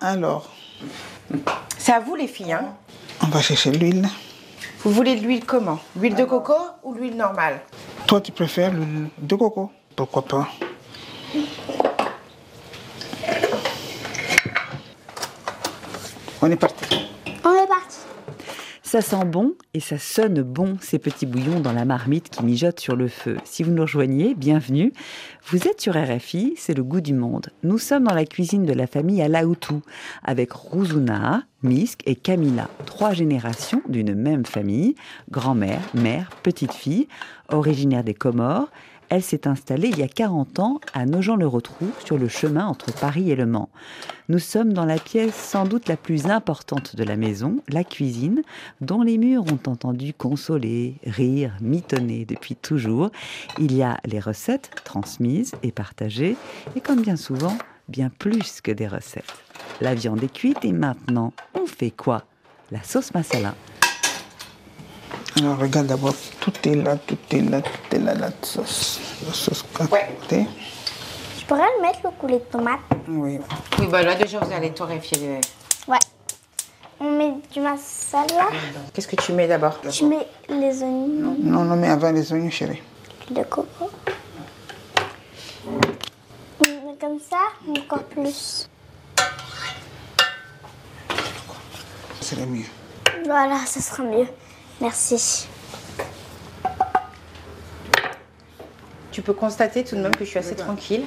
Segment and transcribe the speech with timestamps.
[0.00, 0.48] Alors,
[1.78, 2.52] C'est à vous les filles.
[2.52, 2.74] Hein
[3.22, 4.06] on va chercher l'huile.
[4.84, 5.78] vous voulez de l'huile comment?
[5.96, 7.60] L'huile de coco ou l'huile normale?
[8.06, 10.48] Toi, tu préfères l'huile de coco Pourquoi pas?
[16.42, 17.08] On est parti.
[18.96, 22.80] Ça sent bon et ça sonne bon, ces petits bouillons dans la marmite qui mijotent
[22.80, 23.36] sur le feu.
[23.44, 24.90] Si vous nous rejoignez, bienvenue.
[25.48, 27.48] Vous êtes sur RFI, c'est le goût du monde.
[27.62, 29.82] Nous sommes dans la cuisine de la famille Alaoutou,
[30.24, 34.94] avec Rouzuna, Misk et Camilla, trois générations d'une même famille,
[35.30, 37.06] grand-mère, mère, petite-fille,
[37.50, 38.70] originaire des Comores.
[39.08, 43.30] Elle s'est installée il y a 40 ans à Nogent-le-Rotrou, sur le chemin entre Paris
[43.30, 43.68] et Le Mans.
[44.28, 48.42] Nous sommes dans la pièce sans doute la plus importante de la maison, la cuisine,
[48.80, 53.10] dont les murs ont entendu consoler, rire, mitonner depuis toujours.
[53.60, 56.36] Il y a les recettes transmises et partagées,
[56.74, 57.56] et comme bien souvent,
[57.88, 59.34] bien plus que des recettes.
[59.80, 62.24] La viande est cuite et maintenant, on fait quoi?
[62.72, 63.54] La sauce masala.
[65.38, 69.00] Alors, regarde d'abord, tout est là, tout est là, tout est là, la sauce.
[69.26, 70.08] La sauce à Ouais.
[70.20, 70.46] côté.
[71.38, 72.80] Je pourrais le mettre le coulis de tomate.
[73.08, 73.38] Oui.
[73.78, 75.18] Oui, bah là déjà vous allez torréfier.
[75.18, 75.40] les-
[75.92, 75.98] Ouais.
[76.98, 78.48] On met du masala.
[78.94, 79.78] Qu'est-ce que tu mets d'abord?
[79.88, 82.82] Je mets les oignons, Non, non, mais avant les oignons, chérie.
[83.30, 83.90] de coco.
[85.66, 85.72] On
[86.62, 87.38] met comme ça,
[87.78, 88.68] encore plus.
[92.22, 92.64] C'est le mieux.
[93.24, 94.26] Voilà, ça sera mieux.
[94.80, 95.48] Merci.
[99.10, 101.06] Tu peux constater tout de même que je suis assez tranquille.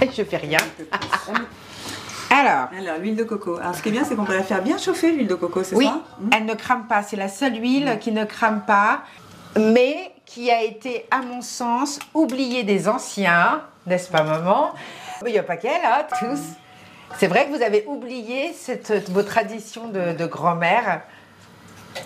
[0.16, 0.58] Je fais rien.
[2.30, 3.56] Alors, Alors, l'huile de coco.
[3.56, 5.62] Alors, ce qui est bien, c'est qu'on peut la faire bien chauffer, l'huile de coco,
[5.64, 6.02] c'est oui, ça
[6.36, 7.02] elle ne crame pas.
[7.02, 9.02] C'est la seule huile qui ne crame pas,
[9.58, 14.72] mais qui a été, à mon sens, oubliée des anciens, n'est-ce pas, maman?
[15.24, 16.40] Il n'y a pas qu'elle, hein, tous.
[17.18, 21.02] C'est vrai que vous avez oublié cette, vos traditions de, de grand-mère.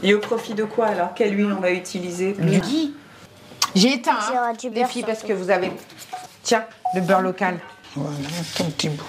[0.02, 1.14] Et au profit de quoi alors?
[1.14, 2.94] Quelle huile on va utiliser Du ghee.
[3.74, 5.70] J'ai éteint, hein, du les filles, parce que vous avez...
[6.42, 6.64] Tiens,
[6.94, 7.58] le beurre local.
[7.94, 9.04] Voilà, un tout petit bout.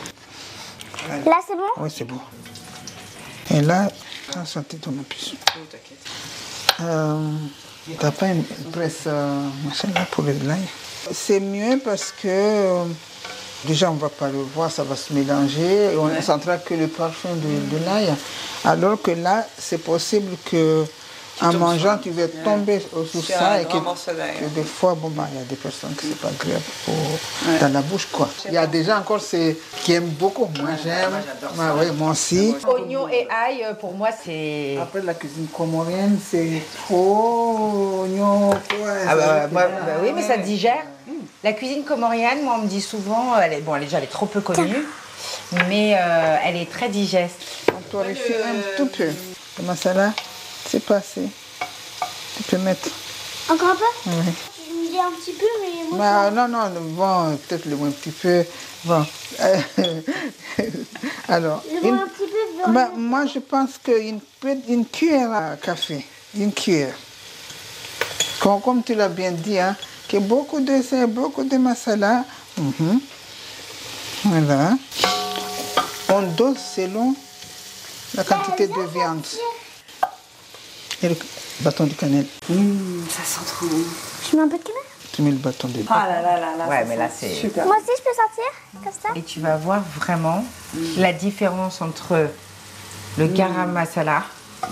[1.25, 1.64] Là, c'est bon?
[1.78, 2.19] Oui, c'est bon.
[3.53, 3.90] Et là,
[4.28, 5.36] prends santé ton plus.
[6.81, 7.31] Euh,
[8.00, 10.62] T'as pas une presse euh, machin là pour le l'ail
[11.12, 12.84] C'est mieux parce que euh,
[13.66, 15.94] déjà on va pas le voir, ça va se mélanger.
[15.94, 18.14] et On ne sentira que le parfum de, de l'ail.
[18.66, 20.86] Alors que là, c'est possible que
[21.42, 23.78] en mangeant, tu vas tomber sous Sur ça un et que,
[24.54, 26.94] des fois, bon, bah, il y a des personnes qui c'est pas agréable pour,
[27.60, 28.30] dans la bouche, quoi.
[28.48, 30.48] Il y a des gens encore c'est, qui aiment beaucoup.
[30.60, 31.12] Moi, j'aime.
[31.58, 32.56] Ouais, ouais, moi aussi.
[32.68, 34.78] Oignon et ail, euh, pour moi, c'est...
[34.80, 38.52] Après, la cuisine comorienne, c'est trop oignon.
[39.08, 40.86] Ah bah, moi, bah oui, mais ça digère.
[41.44, 44.03] La cuisine comorienne, moi, on me dit souvent, elle est, bon, elle est déjà elle
[44.03, 44.85] est trop peu connue,
[45.68, 47.38] mais euh, elle est très digeste.
[47.75, 49.09] On torréfie un tout peu.
[49.59, 50.13] Le masala,
[50.69, 51.24] c'est pas assez.
[52.38, 52.90] Tu peux mettre.
[53.50, 54.09] Encore un peu?
[54.12, 54.13] Oui.
[54.69, 57.88] Je me dis un petit peu, mais moi, euh, non, non, bon, peut-être le moins
[57.90, 58.46] un petit peu.
[58.85, 59.06] Bon.
[59.41, 59.57] Euh,
[61.28, 64.19] Alors, le une- un petit peu bah, moi, je pense qu'une
[64.69, 66.94] une cuillère à café, une cuillère.
[68.40, 69.75] Comme, comme tu l'as bien dit, hein,
[70.12, 72.26] que beaucoup de c'est beaucoup de masala.
[72.58, 73.00] Mhm.
[74.26, 74.74] Voilà.
[76.10, 77.16] On dose selon
[78.16, 79.26] la quantité de viande.
[81.02, 81.16] Et le
[81.62, 82.28] bâton de cannelle.
[83.10, 83.84] Ça sent trop bon.
[84.30, 84.82] Je mets un peu de cannelle?
[85.14, 86.68] Tu mets le bâton de Ah là là là là.
[86.68, 87.66] Ouais, mais là, c'est- Super.
[87.66, 89.10] Moi aussi, je peux sortir comme ça?
[89.18, 90.44] Et tu vas voir vraiment
[90.98, 92.28] la différence entre
[93.18, 94.24] le garam masala.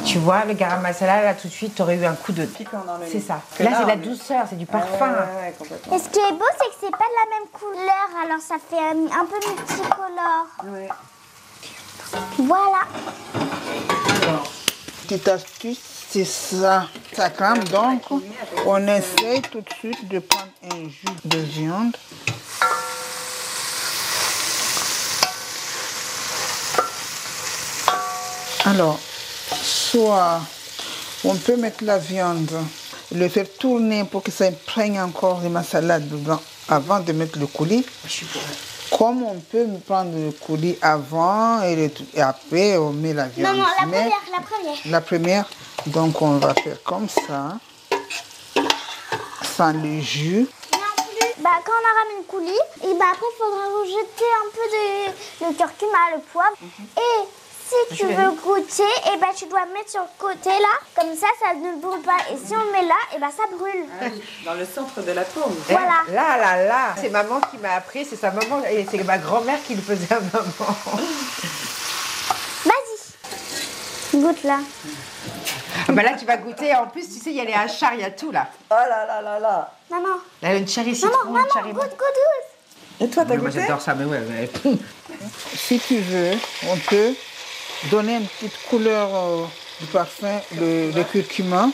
[0.06, 2.46] Tu vois, le garam masala, là, tout de suite, tu aurais eu un coup de...
[2.46, 3.42] Piquant dans le C'est ça.
[3.58, 5.08] Que Là, c'est de la douceur, c'est du Ouais, parfum.
[5.08, 5.96] ouais, ouais, complètement.
[5.96, 8.56] Et ce qui est beau, c'est que c'est pas de la même couleur, alors ça
[8.70, 10.48] fait un, un peu multicolore.
[10.66, 10.90] Ouais.
[12.40, 12.84] Voilà.
[15.04, 15.80] Petite astuce,
[16.12, 16.86] c'est ça.
[17.14, 18.04] Ça crame donc.
[18.66, 21.96] On essaye tout de suite de prendre un jus de viande.
[28.66, 29.00] Alors,
[29.92, 30.40] soit
[31.24, 32.52] on peut mettre la viande,
[33.14, 36.40] le faire tourner pour que ça imprègne encore les masala dedans
[36.70, 37.86] avant de mettre le coulis.
[38.98, 43.56] Comme on peut prendre le coulis avant et, le- et après on met la viande.
[43.56, 44.78] Non, non, la Mais- première, la première.
[44.86, 45.50] la première,
[45.88, 47.58] donc on va faire comme ça,
[49.58, 50.48] sans le jus.
[51.42, 54.66] Bah, quand on a ramené le coulis, et bah après, il faudra rejeter un peu
[54.76, 56.58] de le curcuma, le poivre.
[56.98, 57.28] Et
[57.70, 58.84] si tu veux goûter,
[59.14, 62.18] et bah tu dois mettre sur le côté là, comme ça, ça ne brûle pas.
[62.32, 63.86] Et si on le met là, et bah ça brûle.
[64.46, 65.54] Dans le centre de la tourne.
[65.70, 66.04] Eh, Voilà.
[66.10, 66.96] Là, là, là.
[67.00, 70.14] C'est maman qui m'a appris, c'est sa maman et c'est ma grand-mère qui le faisait
[70.14, 70.76] à maman.
[74.12, 74.60] Goûte là.
[75.88, 76.74] Ah bah là, tu vas goûter.
[76.76, 78.48] En plus, tu sais, il y a les hachars, il y a tout là.
[78.72, 81.92] Oh là là là là Maman, Là, une cherry maman, citron, maman, cherry goûte, goûte,
[81.92, 83.00] goûte.
[83.02, 84.50] Et toi, t'as Ouais, Moi, goûté j'adore ça, mais ouais, mais...
[85.56, 86.32] Si tu veux,
[86.68, 87.14] on peut
[87.86, 89.46] donner une petite couleur euh,
[89.80, 91.70] du parfum, le, le curcuma.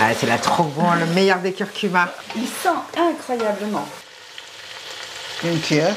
[0.00, 2.08] Ah, c'est là trop bon, le meilleur des curcumas.
[2.34, 3.86] Il sent incroyablement.
[5.44, 5.94] Une cuillère.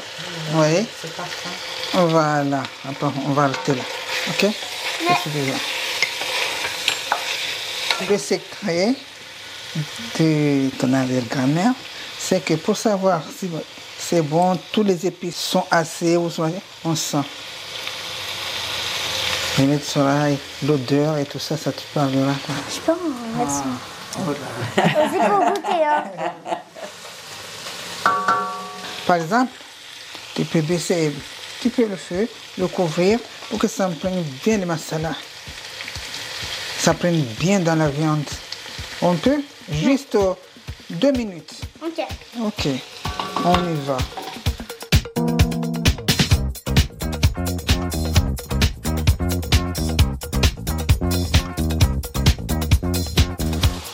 [0.54, 0.86] Oui.
[1.00, 1.48] C'est parfait.
[1.92, 2.62] Voilà.
[2.88, 3.82] Attends, on va arrêter là.
[4.28, 4.46] Ok?
[4.98, 5.58] C'est suffisant.
[8.10, 8.94] Le secret
[10.18, 11.72] de ton arrière-grand-mère,
[12.18, 13.48] c'est que pour savoir si
[13.98, 17.22] c'est bon, tous les épices sont assez, on sent.
[19.58, 22.32] Et mettre sur et l'odeur et tout ça, ça te parlera.
[22.44, 22.54] quoi.
[22.68, 23.64] Je peux en mettre ça.
[25.12, 26.04] C'est pour goûter, hein.
[29.06, 29.52] Par exemple,
[30.34, 31.12] tu peux baisser un
[31.58, 33.18] petit peu le feu, le couvrir
[33.48, 35.14] pour que ça prenne bien le masala.
[36.78, 38.24] Ça prenne bien dans la viande.
[39.00, 40.34] On peut juste euh,
[40.90, 41.52] deux minutes.
[41.82, 42.04] Ok.
[42.42, 42.68] Ok,
[43.44, 43.96] on y va.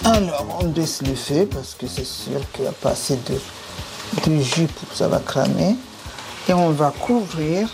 [0.04, 3.34] Alors, on baisse le feu parce que c'est sûr qu'il n'y a pas assez de,
[4.31, 5.76] de jus pour que ça va cramer.
[6.49, 7.69] Et on va couvrir.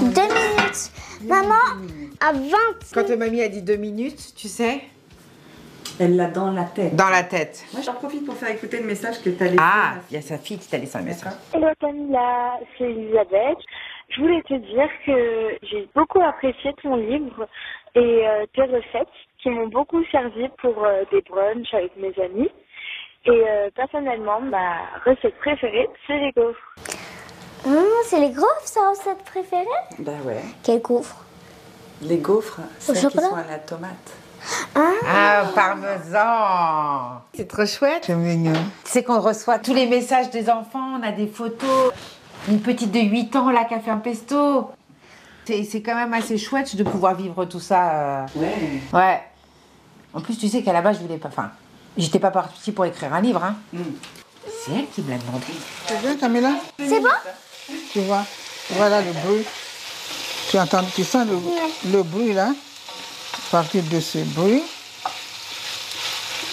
[0.00, 0.90] Deux minutes.
[1.24, 1.54] Maman,
[2.20, 2.40] à 20.
[2.94, 4.82] Quand mamie a dit deux minutes, tu sais,
[5.98, 6.94] Elle l'a dans la tête.
[6.94, 7.64] dans la tête.
[7.72, 9.56] Moi, j'en profite pour faire écouter le message que t'as laissé.
[9.60, 11.32] Ah, il y a sa fille qui t'a laissé un message.
[11.54, 13.58] Hello Camilla, c'est Elisabeth.
[14.10, 17.48] Je voulais te dire que j'ai beaucoup apprécié ton livre
[17.96, 17.98] et
[18.28, 19.08] euh, tes recettes
[19.46, 22.50] qui m'ont beaucoup servi pour euh, des brunchs avec mes amis.
[23.26, 26.74] Et euh, personnellement, ma recette préférée, c'est les gaufres.
[27.64, 29.64] Hum, c'est les gaufres, sa recette préférée?
[30.00, 30.42] Bah ouais.
[30.64, 31.24] Quel gaufre?
[32.02, 34.16] Les gaufres, celles qui sont à la tomate.
[34.74, 38.02] Ah, parmesan C'est trop chouette.
[38.06, 38.52] C'est mignon.
[38.84, 41.92] Tu sais qu'on reçoit tous les messages des enfants, on a des photos.
[42.48, 44.70] Une petite de 8 ans là qui a fait un pesto.
[45.46, 47.92] C'est c'est quand même assez chouette de pouvoir vivre tout ça.
[47.92, 48.54] euh, Ouais.
[48.92, 49.20] Ouais.
[50.16, 51.28] En plus, tu sais qu'à la base, je voulais pas.
[51.28, 51.50] Enfin,
[51.98, 53.44] j'étais pas partie pour écrire un livre.
[53.44, 53.54] Hein.
[54.64, 55.44] C'est elle qui me l'a demandé.
[55.86, 56.52] C'est bien, Camilla?
[56.78, 57.08] C'est bon?
[57.92, 58.24] Tu vois
[58.70, 59.44] Voilà le bruit.
[60.50, 61.38] Tu entends, tu sens le,
[61.90, 64.62] le bruit là À partir de ce bruit,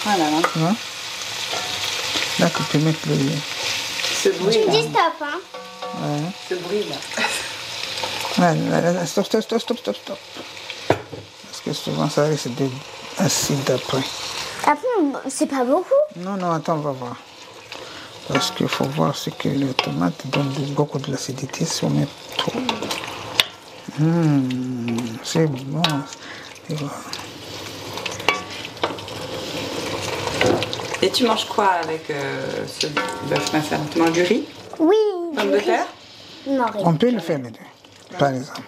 [0.04, 0.24] Voilà.
[0.52, 0.74] tu vois
[2.40, 3.16] Là, tu peux mettre le.
[4.22, 4.72] Ce bruit Tu me là.
[4.72, 5.40] dis stop, hein.
[6.02, 6.20] Ouais.
[6.50, 6.96] Ce bruit là.
[8.36, 10.18] Ouais, là, là, là, stop, stop, stop, stop, stop, stop.
[10.88, 12.72] Parce que souvent, ça risque d'être
[13.18, 14.02] acide après.
[14.66, 14.86] Après,
[15.28, 15.84] c'est pas beaucoup.
[16.16, 17.16] Non, non, attends, on va voir.
[18.28, 21.90] Parce qu'il faut voir ce que le tomate donne de- beaucoup de l'acidité si on
[21.90, 22.06] met
[22.38, 22.52] trop.
[24.00, 25.82] Hum, c'est bon.
[26.70, 26.92] Et voilà.
[31.02, 32.86] Et tu manges quoi avec euh, ce
[33.28, 34.44] bœuf massal Tu manges du riz?
[34.78, 34.96] Oui.
[35.36, 35.86] Pomme du de terre?
[36.46, 36.82] Non, rien.
[36.86, 37.58] On peut le faire les deux,
[38.18, 38.62] par exemple.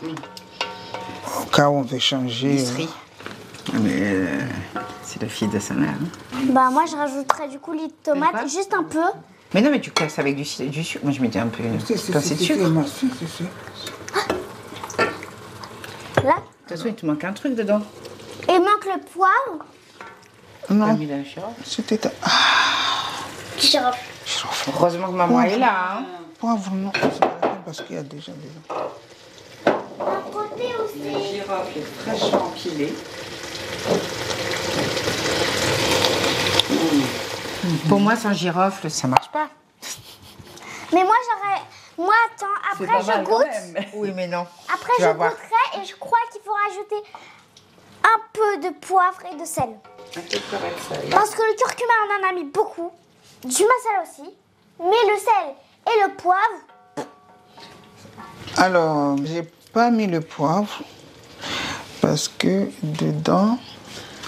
[1.42, 2.62] Au cas où on veut changer.
[2.76, 2.88] Riz.
[3.80, 4.38] Mais euh,
[5.02, 5.90] c'est la fille de sa mère.
[5.90, 6.38] hein.
[6.50, 9.02] Bah, moi, je rajouterais du coulis de quoi tomate, juste un peu.
[9.54, 10.70] Mais non, mais tu casses avec du, sucre.
[11.02, 12.64] Moi, je mettais un peu une c'est- pincée de sucre.
[13.26, 13.44] c'est-
[16.22, 16.34] De Là.
[16.66, 17.82] toute façon, il te manque un truc dedans.
[18.48, 19.64] Et il manque le poivre.
[20.70, 21.52] Non, mis la chèvre.
[21.64, 22.00] c'était.
[22.22, 22.28] Ah,
[23.58, 23.98] Girofle.
[24.26, 24.70] girofle.
[24.74, 25.98] Heureusement que maman est là.
[26.00, 26.04] hein.
[26.40, 26.90] Poivre, non,
[27.64, 28.80] parce qu'il y a déjà dedans.
[29.98, 31.34] D'un côté aussi.
[31.34, 32.52] Girofle est fraîchement
[37.88, 39.48] Pour moi, sans girofle, ça marche pas.
[40.92, 41.62] Mais moi, j'aurais.
[41.98, 43.86] Moi, attends, après, je goûte.
[43.94, 44.46] Oui, mais non.
[44.72, 46.96] Après, Tu je goûterai et je crois qu'il faut rajouter
[48.04, 49.64] un peu de poivre et de sel.
[50.16, 51.10] Un peu de correct sel.
[51.10, 52.90] Parce que le curcuma, on en a mis beaucoup.
[53.44, 54.30] Du masala aussi.
[54.78, 55.54] Mais le sel
[55.86, 57.06] et le poivre,
[58.58, 60.82] Alors, j'ai pas mis le poivre
[62.02, 63.58] parce que dedans,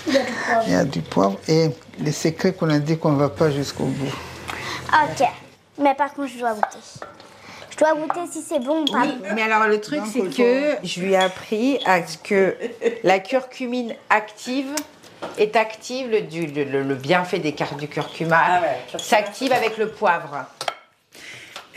[0.09, 0.63] il y a du poivre.
[0.67, 3.85] il y a du poivre et les secrets qu'on a dit qu'on va pas jusqu'au
[3.85, 4.13] bout.
[4.93, 5.27] Ok.
[5.81, 6.79] Mais par contre, je dois goûter.
[7.71, 9.03] Je dois goûter si c'est bon ou pas.
[9.03, 12.57] Oui, mais alors le truc, c'est que je lui ai appris à ce que
[13.05, 14.75] la curcumine active
[15.37, 19.03] est active, le, du- le, le- le bienfait des cartes du curcuma Ah ouais, curcuma.
[19.03, 20.47] s'active avec le poivre.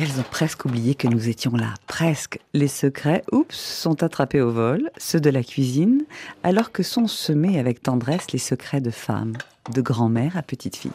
[0.02, 1.76] Elles ont presque oublié que nous étions là.
[1.86, 2.40] Presque.
[2.54, 6.06] Les secrets, oups, sont attrapés au vol, ceux de la cuisine,
[6.42, 9.34] alors que sont semés avec tendresse les secrets de femmes,
[9.72, 10.92] de grand-mère à petite fille.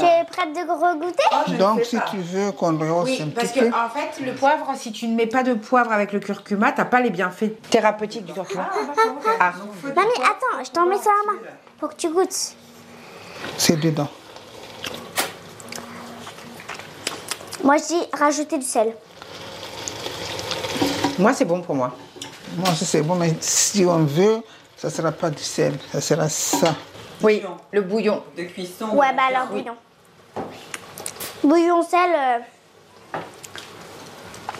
[0.00, 2.06] J'ai prête de regoûter Oh, ne Donc, si pas.
[2.10, 3.72] tu veux qu'on rehausse Oui, un parce petit que peu.
[3.74, 6.86] en fait, le poivre, si tu ne mets pas de poivre avec le curcuma, t'as
[6.86, 8.68] pas les bienfaits thérapeutiques du curcuma.
[9.38, 9.52] Ah,
[9.84, 11.38] Mamie, attends, je t'en mets sur la main.
[11.80, 12.56] Faut que tu goûtes.
[13.56, 14.08] C'est dedans.
[17.64, 18.92] Moi, je dis rajouter du sel.
[21.18, 21.94] moi, c'est bon pour moi.
[22.56, 24.40] Moi, ça, c'est bon, mais si on veut,
[24.76, 25.74] ça ne sera pas du sel.
[25.92, 26.74] Ça sera ça.
[27.20, 28.22] Oui, le bouillon.
[28.36, 28.90] De cuisson.
[28.94, 29.74] Ouais, bah alors bouillon.
[31.42, 32.10] Bouillon, sel.
[32.14, 32.38] euh,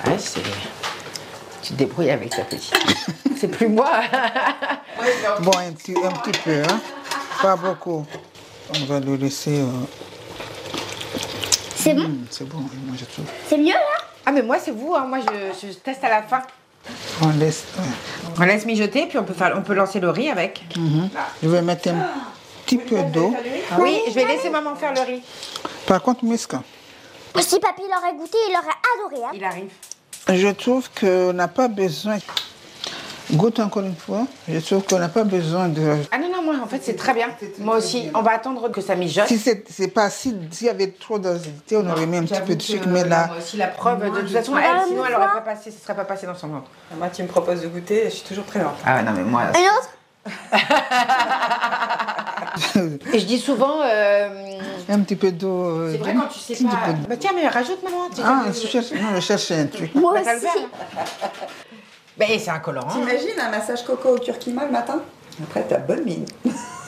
[0.07, 0.41] Ouais, c'est.
[1.63, 2.73] Tu te débrouilles avec ta petite.
[3.39, 3.91] c'est plus moi.
[5.41, 6.81] Bon, un petit, un petit peu, hein.
[7.43, 8.05] Pas beaucoup.
[8.75, 9.61] On va le laisser.
[9.61, 9.67] euh,
[11.79, 13.25] C'est bon hum, c'est bon, moi je trouve.
[13.49, 14.95] C'est mieux là ah, mais moi, c'est vous.
[14.95, 15.07] hein.
[15.09, 16.43] Moi, je, je teste à la fin.
[17.23, 17.65] On laisse.
[17.79, 17.85] ouais.
[18.39, 20.67] On laisse mijoter, puis on peut, faire, on peut lancer le riz avec.
[21.43, 22.11] Je vais mettre un
[22.67, 23.35] petit peu d'eau.
[23.79, 25.23] Oui, je vais laisser maman faire le riz.
[25.87, 26.53] Par contre, Misk,
[27.41, 29.25] Si papy l'aurait goûté, il aurait adoré.
[29.25, 29.31] Hein.
[29.33, 29.71] Il arrive.
[30.29, 32.19] je trouve qu'on n'a pas besoin.
[33.33, 34.27] Goûte encore une fois.
[34.49, 35.83] Je trouve qu'on n'a pas besoin de.
[36.11, 37.29] Ah non, non, moi, en fait, c'est très bien.
[37.59, 39.27] Moi aussi, on va attendre que ça mijote.
[39.29, 42.55] Si c'est pas si s'il y avait trop d'acidité, on aurait mis un petit peu
[42.57, 45.05] de sucre, mais là, Moi aussi, la preuve, de toute façon, Ah, elle, mais sinon,
[45.07, 46.71] elle aurait pas passé, ce serait pas passé dans son ventre.
[46.97, 48.75] Moi, tu me proposes de goûter, je suis toujours présente.
[48.85, 49.43] Ah non, mais moi.
[49.55, 49.91] Une autre
[53.13, 53.81] Et je dis souvent.
[53.83, 54.29] euh,
[54.89, 55.65] un petit peu d'eau.
[55.67, 56.77] euh, c'est vrai quand tu sais un pas.
[57.09, 58.09] Bah tiens, mais rajoute maman.
[58.15, 59.95] tu- Ah, je cherche, non, je cherche un truc.
[59.95, 60.65] Moi aussi.
[62.19, 62.91] Bah, c'est un colorant.
[62.91, 65.01] T'imagines un massage coco au curcuma le matin
[65.43, 66.25] Après, t'as bonne mine.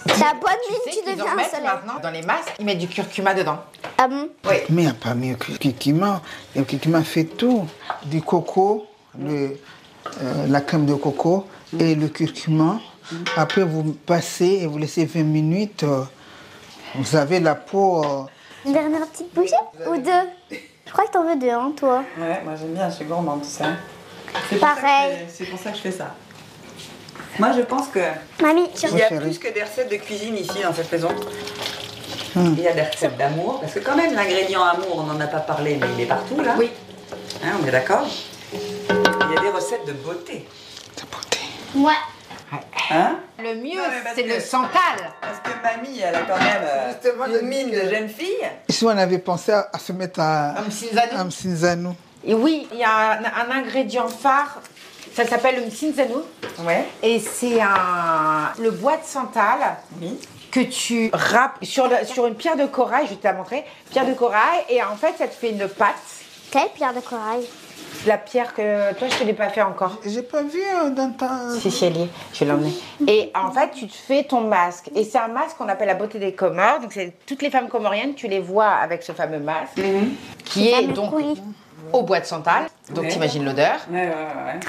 [0.06, 1.64] Ta bonne Tu mine, sais tu deviens en un soleil.
[1.66, 3.58] maintenant dans les masques, ils mettent du curcuma dedans.
[3.98, 4.28] Ah bon?
[4.48, 6.20] Mais il n'y a pas mieux que le curcuma.
[6.56, 7.66] Le curcuma fait tout.
[8.06, 8.86] Du coco,
[9.18, 9.56] le,
[10.22, 11.46] euh, la crème de coco
[11.78, 12.80] et le curcuma.
[13.36, 15.82] Après, vous passez et vous laissez 20 minutes.
[15.84, 16.02] euh,
[16.96, 18.02] vous avez la peau.
[18.04, 18.22] euh,
[18.66, 19.54] Une dernière petite bouchée?
[19.86, 20.56] Ou deux?
[20.86, 22.02] Je crois que t'en veux deux, hein, toi.
[22.18, 23.64] Ouais, moi j'aime bien, je suis gourmande, tu sais.
[24.48, 25.12] C'est pour ça que Pareil.
[25.12, 26.14] je fais- C'est pour ça que je fais ça.
[27.38, 28.00] Moi, je pense que
[28.42, 29.24] Mamie, tu il y a chérie.
[29.24, 31.08] plus que des recettes de cuisine ici dans cette maison.
[32.36, 32.54] Hum.
[32.56, 35.26] Il y a des recettes d'amour, parce que quand même l'ingrédient amour, on n'en a
[35.26, 36.54] pas parlé, mais il est partout là.
[36.58, 36.70] Oui.
[37.44, 38.06] Hein, on est d'accord?
[38.52, 40.46] Il y a des recettes de beauté.
[40.96, 41.38] de beauté.
[41.74, 41.92] Ouais.
[42.92, 43.16] Hein?
[43.38, 43.80] Le mieux,
[44.14, 45.12] c'est le santal.
[45.20, 48.44] Parce que mamie, elle a quand même euh, Justement, une mine de jeune fille.
[48.68, 50.54] Ici, on avait pensé à, à se mettre à
[51.24, 51.94] Msinzano.
[52.24, 54.60] Et oui, il y a un, un ingrédient phare,
[55.14, 56.24] ça s'appelle le msinzano.
[56.64, 56.86] Ouais.
[57.02, 59.58] Et c'est un, le bois de santal
[60.00, 60.18] Oui.
[60.50, 63.64] que tu râpes sur, le- sur une pierre de corail, je vais te la montrer,
[63.90, 65.94] pierre de corail, et en fait ça te fait une pâte.
[66.50, 67.44] Quelle pierre de corail?
[68.06, 69.98] La pierre que toi je te l'ai pas fait encore.
[70.06, 71.28] J'ai pas vu euh, dans ta.
[71.60, 72.08] Si, si, elle y est.
[72.32, 72.72] Je vais l'emmener.
[73.06, 74.90] Et en fait, tu te fais ton masque.
[74.94, 76.80] Et c'est un masque qu'on appelle la beauté des Comores.
[76.80, 79.80] Donc, c'est toutes les femmes comoriennes, tu les vois avec ce fameux masque,
[80.46, 81.12] qui est donc.
[81.92, 82.64] Au bois de santal.
[82.94, 83.10] Donc, Ouais.
[83.10, 83.76] t'imagines l'odeur.
[83.90, 84.54] Ouais, ouais, ouais.
[84.54, 84.60] ouais.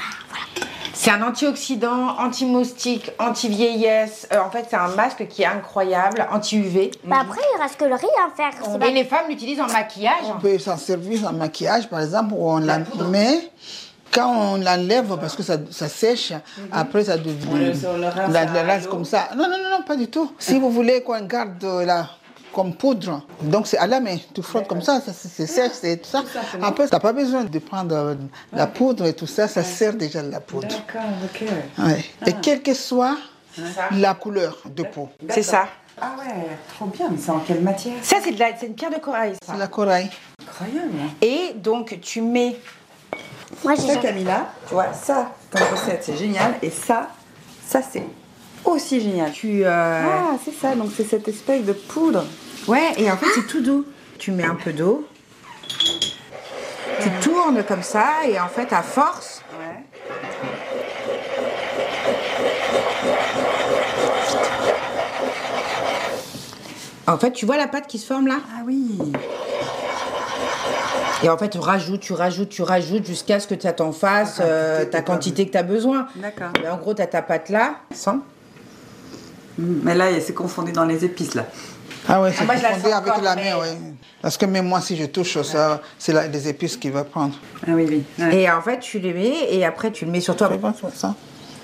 [0.94, 4.28] C'est un antioxydant, anti-moustique, anti-vieillesse.
[4.32, 6.92] Euh, en fait, c'est un masque qui est incroyable, anti-UV.
[7.06, 8.52] Bah après, il reste que le riz à faire.
[8.64, 10.14] c'est pas- Et les femmes l'utilisent en maquillage.
[10.36, 13.50] On peut s'en servir en maquillage, par exemple, où on la met.
[14.14, 16.34] Quand on l'enlève, parce que ça, ça sèche,
[16.72, 17.48] après ça devient.
[17.50, 19.30] On le- on le la, la comme ça.
[19.38, 20.30] Non, non, non, non, pas du tout.
[20.38, 22.10] Si vous voulez qu'on garde euh, la
[22.54, 25.72] comme poudre, donc c'est à la main, tu frottes comme ça, ça, c'est c'est sèche,
[25.74, 26.24] c'est tout ça.
[26.62, 28.16] Après, tu n'as pas besoin de prendre euh,
[28.54, 30.68] la poudre et tout ça, ça sert déjà de la poudre.
[30.68, 31.48] D'accord, ok.
[31.86, 32.06] Ouais.
[32.28, 33.18] Et quelle que soit
[33.92, 35.10] la couleur de peau.
[35.30, 35.68] C'est ça.
[36.04, 37.94] Ah ouais, trop bien, mais c'est en quelle matière?
[38.02, 39.34] Ça, c'est de la- c'est une pierre de corail.
[39.46, 39.54] ça.
[39.54, 40.10] C'est la corail.
[40.42, 40.92] Incroyable.
[41.22, 42.58] Et donc, tu mets
[43.64, 43.98] Moi, j'ai Ça.
[43.98, 46.56] Camilla, tu vois, ça, comme recette, c'est génial.
[46.62, 47.10] Et ça,
[47.68, 48.04] ça, c'est
[48.66, 49.32] aussi génial.
[49.32, 49.70] Tu, euh,
[50.08, 52.24] Ah, c'est ça, donc c'est cette espèce de poudre.
[52.68, 53.86] Ouais, et en fait, c'est tout doux.
[54.20, 55.08] Tu mets un peu d'eau.
[57.02, 59.84] Tu tournes comme ça, et en fait, à force, Ouais.
[67.08, 68.38] en fait, tu vois la pâte qui se forme là?
[68.58, 68.98] Ah oui.
[71.24, 74.40] Et en fait, tu rajoutes, tu rajoutes, tu rajoutes jusqu'à ce que tu t'en fasses
[74.44, 76.08] euh, ta quantité que tu as besoin.
[76.16, 76.50] D'accord.
[76.62, 78.20] Mais en gros, tu as ta pâte là, sans.
[79.58, 81.46] Mais là, c'est confondu dans les épices, là.
[82.08, 83.68] Ah ouais, c'est confondé sens avec encore, la mais- main, oui.
[84.22, 87.34] Parce que même moi, si je touche ça, c'est la- les épices qu'il va prendre.
[87.68, 88.04] Ah oui, oui.
[88.20, 88.38] ouais.
[88.42, 90.50] Et en fait, tu les mets, et après, tu le mets sur toi.
[90.50, 91.16] Tu vois, ça?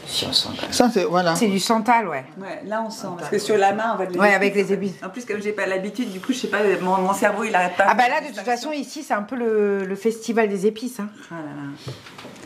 [0.10, 0.48] Si on sent.
[0.72, 1.36] Ça, c'est, voilà.
[1.36, 2.24] C'est du santal, ouais.
[2.39, 3.08] Ouais, là, on sent.
[3.17, 4.94] Parce que sur la main, on va les Ouais, avec les épices.
[5.06, 7.53] En plus, comme j'ai pas l'habitude, du coup, je sais pas, mon, mon cerveau, il
[7.53, 7.86] arrête pas.
[7.89, 11.00] Ah bah là, de toute façon, ici, c'est un peu le, le festival des épices.
[11.01, 11.10] hein.
[11.29, 11.94] Ah là là.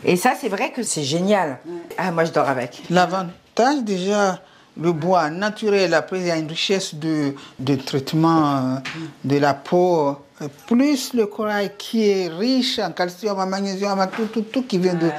[0.04, 1.58] Et ça, c'est vrai que c'est génial.
[1.98, 2.82] Ah, moi, je dors avec.
[2.90, 4.40] L'avantage, déjà,
[4.80, 8.76] le bois naturel, après il y a une richesse de, de traitement euh,
[9.24, 14.06] de la peau, euh, plus le corail qui est riche en calcium, en magnésium, en
[14.06, 15.10] tout, tout, tout qui vient de,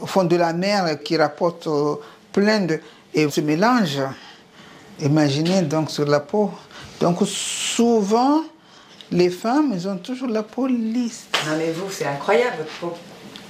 [0.00, 1.94] au fond de la mer, qui rapporte euh,
[2.32, 2.80] plein de...
[3.12, 3.98] Et se mélange,
[5.00, 6.52] imaginez donc sur la peau.
[7.00, 8.42] Donc souvent,
[9.10, 11.24] les femmes, elles ont toujours la peau lisse.
[11.48, 12.92] Non mais vous, c'est incroyable votre peau.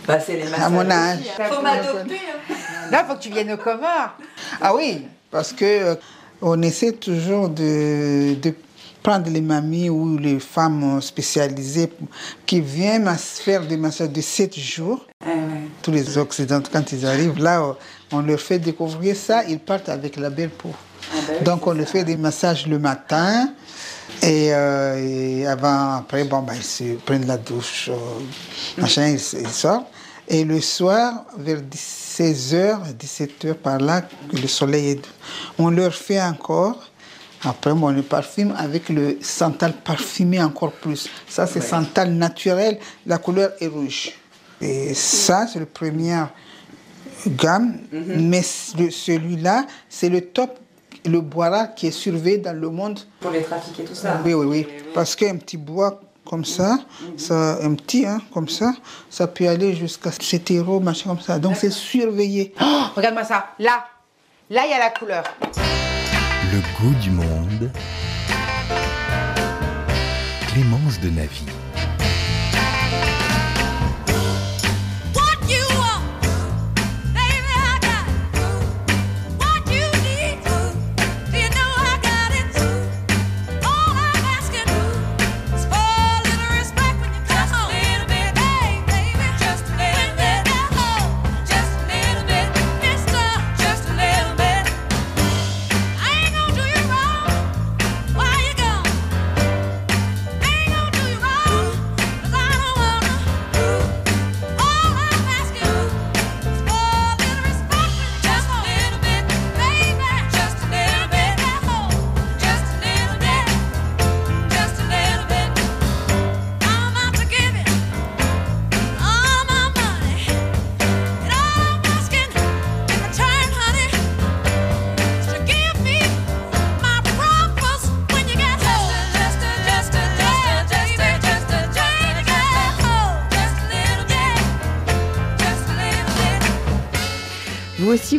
[0.06, 1.18] Bah, c'est les massages À mon âge.
[1.20, 1.44] aussi, hein.
[1.50, 2.14] Faut m'adopter.
[2.48, 2.54] hein.
[2.90, 4.16] Là, faut que tu viennes au Comores.
[4.62, 5.94] Ah oui, parce que euh,
[6.42, 8.54] on essaie toujours de, de
[9.02, 11.90] prendre les mamies ou les femmes spécialisées
[12.46, 15.06] qui viennent faire des massages de 7 jours.
[15.24, 15.32] Ouais.
[15.82, 17.76] Tous les Occidentaux, quand ils arrivent là,
[18.12, 20.70] on leur fait découvrir ça, ils partent avec la belle peau.
[21.12, 23.52] Ah oui, Donc on leur fait des massages le matin.
[24.22, 24.96] Et, euh,
[25.40, 29.86] et avant, après, bon, ben, ils se prennent la douche, euh, machin, ils, ils sortent.
[30.32, 35.08] Et le soir, vers 16h, 17h par là, le soleil est.
[35.58, 36.78] On leur fait encore.
[37.42, 41.08] Après, on le parfume avec le santal parfumé encore plus.
[41.28, 42.78] Ça, c'est santal naturel.
[43.06, 44.12] La couleur est rouge.
[44.60, 46.22] Et ça, c'est le premier
[47.26, 47.78] gamme.
[47.92, 48.42] Mais
[48.78, 50.58] le- celui-là, c'est le top,
[51.06, 53.00] le bois qui est surveillé dans le monde.
[53.20, 54.20] Pour les trafics et tout ça.
[54.24, 54.66] Oui, oui, oui.
[54.94, 55.98] Parce qu'un petit bois
[56.30, 56.78] comme ça,
[57.16, 58.72] ça un petit, hein, comme ça,
[59.10, 61.40] ça peut aller jusqu'à 7 euros, machin comme ça.
[61.40, 62.54] Donc c'est surveillé.
[62.60, 63.48] Oh, Regarde-moi ça.
[63.58, 63.84] Là.
[64.48, 65.24] Là, il y a la couleur.
[66.52, 67.72] Le goût du monde.
[70.52, 71.46] Clémence de Navy.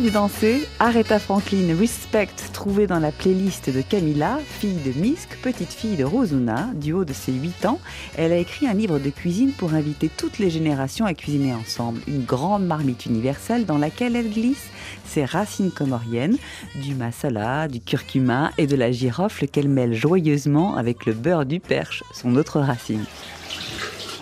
[0.02, 5.72] Vous dansez Aretha Franklin Respect, trouvé dans la playlist de Camilla, fille de Misk, petite
[5.72, 7.78] fille de Rosuna, du haut de ses 8 ans.
[8.16, 12.00] Elle a écrit un livre de cuisine pour inviter toutes les générations à cuisiner ensemble.
[12.08, 14.70] Une grande marmite universelle dans laquelle elle glisse
[15.06, 16.36] ses racines comoriennes,
[16.74, 21.60] du masala, du curcuma et de la girofle qu'elle mêle joyeusement avec le beurre du
[21.60, 23.04] perche, son autre racine.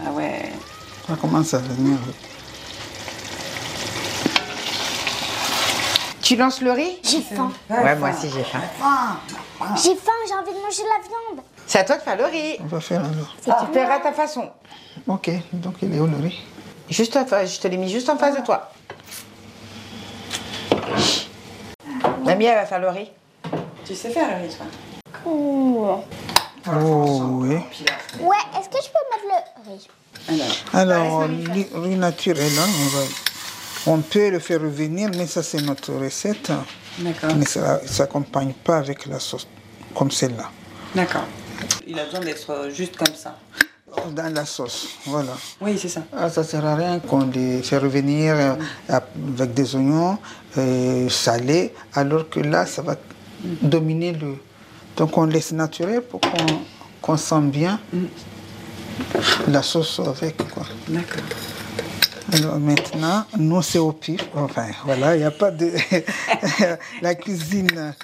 [0.06, 0.42] Ah ouais.
[1.06, 1.96] Ça commence à venir.
[6.30, 7.50] Tu lances le riz J'ai faim.
[7.68, 8.60] Ouais, moi aussi j'ai faim.
[9.74, 11.44] J'ai faim, j'ai envie de manger de la viande.
[11.66, 12.56] C'est à toi de faire le riz.
[12.60, 13.34] On va faire alors.
[13.42, 14.48] Tu feras à ta façon.
[15.08, 16.40] Ok, donc il est où le riz
[16.88, 18.70] Juste en face, je te l'ai mis juste en face de toi.
[22.24, 23.10] Mamie, elle va faire le riz.
[23.84, 24.66] Tu sais faire le riz, toi
[25.26, 26.00] Oh
[27.40, 27.56] oui.
[28.20, 29.88] Ouais, est-ce que je peux mettre le riz?
[30.74, 33.29] Alors, riz, riz naturel, hein, on, va-
[33.86, 36.52] on peut le faire revenir, mais ça c'est notre recette.
[36.98, 37.34] D'accord.
[37.36, 39.46] Mais ça ne s'accompagne pas avec la sauce
[39.94, 40.50] comme celle-là.
[40.94, 41.24] D'accord.
[41.86, 43.36] Il a besoin d'être juste comme ça.
[44.12, 45.32] Dans la sauce, voilà.
[45.60, 46.02] Oui, c'est ça.
[46.16, 48.54] Ah, ça ne sert à rien qu'on les fait revenir euh,
[48.88, 50.16] avec des oignons
[50.56, 52.96] euh, salés, alors que là, ça va
[53.62, 54.36] dominer le.
[54.96, 56.60] Donc on laisse naturel pour qu'on
[57.02, 57.80] qu'on sent bien
[59.48, 60.36] la sauce avec.
[60.36, 60.64] Quoi.
[60.88, 61.22] D'accord.
[62.32, 64.20] Alors maintenant, nous c'est au pif.
[64.34, 65.72] Enfin, voilà, il n'y a pas de.
[67.02, 67.94] la cuisine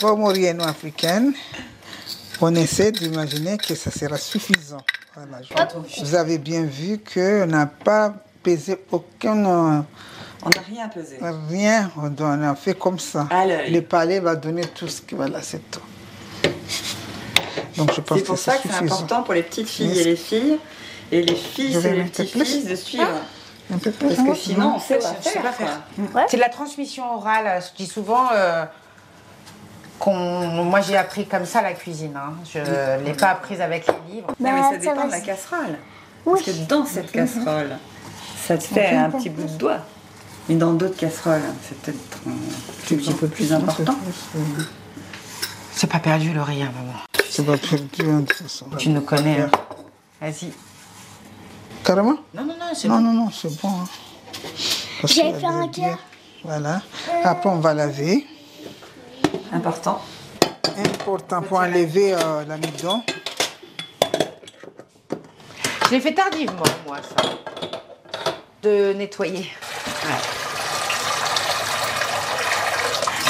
[0.00, 1.32] comorienne-africaine,
[2.40, 4.82] on essaie d'imaginer que ça sera suffisant.
[5.14, 9.44] Voilà, je- vous avez bien vu qu'on n'a pas pesé aucun.
[9.44, 9.80] euh,
[10.44, 11.18] On n'a rien pesé.
[11.50, 13.28] Rien, on a fait comme ça.
[13.70, 15.14] Le palais va donner tout ce que.
[15.14, 15.80] Voilà, c'est tout.
[17.76, 20.04] Donc je pense C'est pour que ça que c'est important pour les petites filles et
[20.04, 20.58] les filles,
[21.10, 22.44] et les vais et les mettre petits plus.
[22.44, 23.08] fils de suivre.
[23.72, 24.08] Un peu plus.
[24.08, 25.80] Parce que non sinon, on sait Je pas faire.
[26.28, 27.60] C'est de la transmission orale.
[27.62, 28.64] Je dis souvent euh,
[29.98, 30.64] qu'on.
[30.64, 32.14] Moi, j'ai appris comme ça la cuisine.
[32.16, 32.34] hein.
[32.52, 34.28] Je ne l'ai pas apprise avec les livres.
[34.40, 35.78] Non, mais Bah, ça ça dépend de la casserole.
[36.26, 36.40] Oui.
[36.44, 37.76] Parce que dans cette casserole,
[38.46, 39.78] ça te fait un petit bout de doigt.
[40.48, 42.32] Mais dans d'autres casseroles, c'est peut-être un
[42.96, 43.94] petit peu plus important.
[45.74, 46.92] C'est pas perdu le riz, maman.
[47.30, 48.66] C'est pas perdu hein, de toute façon.
[48.76, 49.40] Tu nous connais.
[49.40, 49.50] hein.
[50.20, 50.52] Vas-y.
[51.84, 52.16] Carrément?
[52.34, 53.00] Non, non, non, c'est Non, bon.
[53.02, 53.68] non, non, c'est bon.
[53.68, 53.88] hein.
[55.04, 55.98] A fait un cœur.
[56.44, 56.82] Voilà.
[57.24, 58.26] Après, on va laver.
[59.52, 60.00] Important.
[60.76, 63.02] Important pour enlever euh, l'amidon.
[65.86, 67.24] Je l'ai fait tardivement, moi, ça.
[68.62, 69.50] De nettoyer.
[70.04, 70.10] Ouais.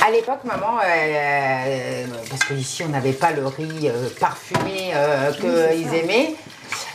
[0.06, 5.32] À l'époque, maman, euh, euh, parce qu'ici on n'avait pas le riz euh, parfumé euh,
[5.32, 6.34] qu'ils aimaient,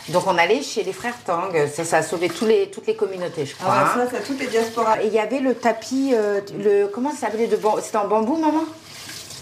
[0.08, 1.52] donc on allait chez les frères Tang.
[1.74, 3.74] Ça, ça a sauvé tous les, toutes les communautés, je crois.
[3.74, 5.02] Ah, ça, c'est toutes les diasporas.
[5.02, 7.48] Et il y avait le tapis, euh, le comment ça s'appelait
[7.82, 8.64] C'était en bambou, maman?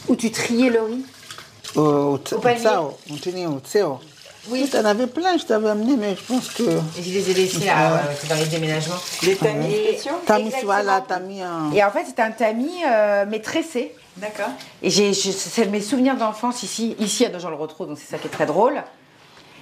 [0.09, 1.05] Où tu triais le riz?
[1.75, 2.63] Au, au, Au palmier.
[2.63, 4.01] tsao, on tenait au tsao.
[4.49, 4.69] Oui.
[4.71, 6.63] Tu en avais plein, je t'avais amené, mais je pense que.
[6.63, 8.95] Et je les ai laissés là, euh, c'est dans les déménagements.
[9.25, 10.73] Les tamis Et- spéciaux T'as mis, Exactement.
[10.73, 11.73] voilà, t'as mis un.
[11.75, 13.93] Et en fait, c'était un tamis, euh, mais tressé.
[14.17, 14.49] D'accord.
[14.83, 16.95] Et j'ai, c'est mes souvenirs d'enfance ici.
[17.01, 18.83] Ici, à Nogent le retrouve, donc c'est ça qui est très drôle.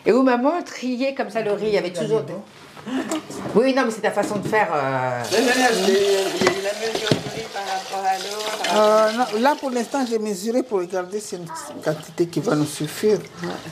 [0.07, 1.67] Et où maman triait comme ça le riz.
[1.69, 2.23] Il y avait toujours.
[3.55, 4.69] Oui, non, mais c'est ta façon de faire.
[4.75, 9.35] euh, Il y a eu la mesure du riz par rapport à l'autre.
[9.37, 12.67] Euh, là, pour l'instant, j'ai mesuré pour regarder si c'est une quantité qui va nous
[12.67, 13.19] suffire.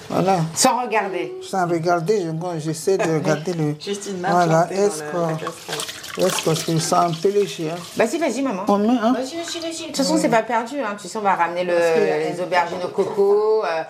[0.09, 0.39] Voilà.
[0.55, 1.35] Sans regarder.
[1.43, 3.75] Sans regarder, je- j'essaie de regarder le.
[3.85, 4.69] Juste une main Voilà.
[4.71, 7.77] Est-ce que, est-ce que je me sens un peu léger hein?
[7.97, 8.65] Vas-y, vas-y, maman.
[8.69, 9.13] On met, hein?
[9.15, 9.81] Vas-y, vas-y, vas-y.
[9.83, 10.81] De toute façon, c'est pas perdu.
[10.81, 10.97] Hein.
[11.01, 13.63] Tu sais, on va ramener le- les aubergines au coco.
[13.65, 13.83] euh.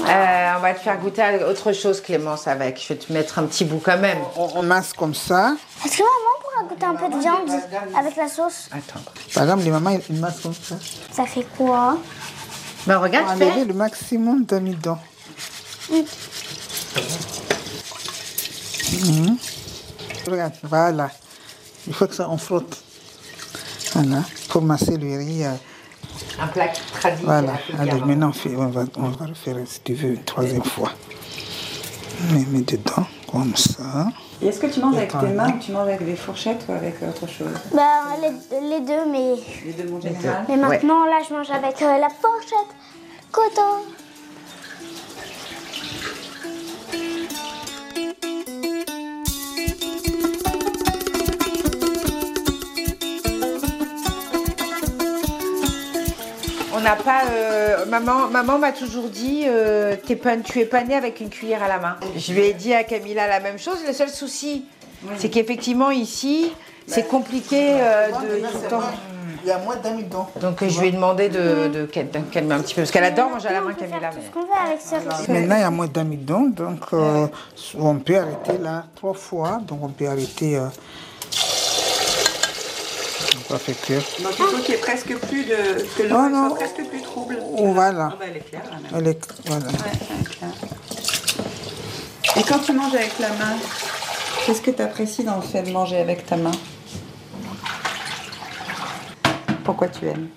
[0.00, 2.80] Euh, on va te faire goûter à autre chose, Clémence, avec.
[2.82, 4.18] Je vais te mettre un petit bout quand même.
[4.36, 5.54] On, on masse comme ça.
[5.84, 7.50] Est-ce que maman pourra goûter un peu de viande
[7.98, 9.00] avec la sauce Attends.
[9.34, 10.74] Par exemple, les mamans, ils massent comme ça.
[11.12, 11.96] Ça fait quoi
[12.86, 13.64] Ben, regarde, enlever fais.
[13.64, 14.98] le maximum d'amidon.
[18.92, 19.36] Mhm.
[20.28, 21.10] Regarde, voilà.
[21.86, 22.76] Il faut que ça, on frotte.
[23.94, 25.44] Voilà, pour masser le riz.
[26.38, 27.44] Euh, Un plat traditionnel.
[27.76, 30.62] Voilà, allez, maintenant on, fait- on va, on va refaire si tu veux une troisième
[30.64, 30.90] fois.
[32.30, 34.08] On les met dedans, comme ça.
[34.42, 36.72] Et est-ce que tu manges avec tes mains ou tu manges avec des fourchettes ou
[36.72, 37.48] avec autre chose?
[37.74, 37.82] Bah
[38.20, 40.44] les, les deux, mais, Les deux mon général.
[40.48, 42.70] mais maintenant là je mange avec euh, la fourchette
[43.32, 43.82] coton.
[56.88, 57.22] N'a pas.
[57.30, 61.28] euh, maman, maman m'a toujours dit euh, t'es pas, tu es pas née avec une
[61.30, 61.96] cuillère à la main.
[62.16, 63.78] Je lui ai dit à Camilla la même chose.
[63.86, 64.64] Le seul souci,
[65.18, 66.52] c'est qu'effectivement ici,
[66.86, 68.80] c'est compliqué euh, de tout le temps.
[69.44, 70.26] Il y a moins d'amidon.
[70.40, 73.04] Donc je lui ai demandé de, de, cal- de calmer un petit peu parce qu'elle
[73.04, 74.00] adore manger à la main, Camilla.
[74.00, 75.32] faire tout mais- ce qu'on veut avec ce riz.
[75.40, 77.28] Maintenant, il y a moins d'amidon, donc euh,
[77.78, 79.60] on peut arrêter là trois fois.
[79.68, 80.58] Donc on peut arrêter.
[83.48, 84.02] On va faire cuire.
[84.22, 85.82] Donc il faut qu'il y ait presque plus de.
[85.96, 87.38] que l'eau Oh soit presque plus trouble.
[87.58, 88.10] Oh, voilà.
[88.12, 88.92] Ah bah, elle est claire là même.
[88.96, 89.66] Elle est- voilà.
[89.66, 89.72] Ouais,
[90.10, 90.50] elle est claire.
[92.36, 93.56] Et quand tu manges avec la main,
[94.44, 96.52] qu'est-ce que tu apprécies dans le fait de manger avec ta main?
[99.64, 100.28] Pourquoi tu aimes?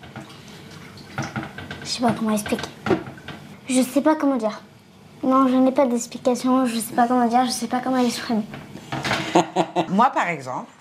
[1.83, 2.69] Je sais pas comment expliquer.
[3.67, 4.62] Je sais pas comment dire.
[5.23, 6.65] Non, je n'ai pas d'explication.
[6.65, 7.45] Je sais pas comment dire.
[7.45, 8.43] Je sais pas comment l'exprimer.
[9.89, 10.71] Moi, par exemple,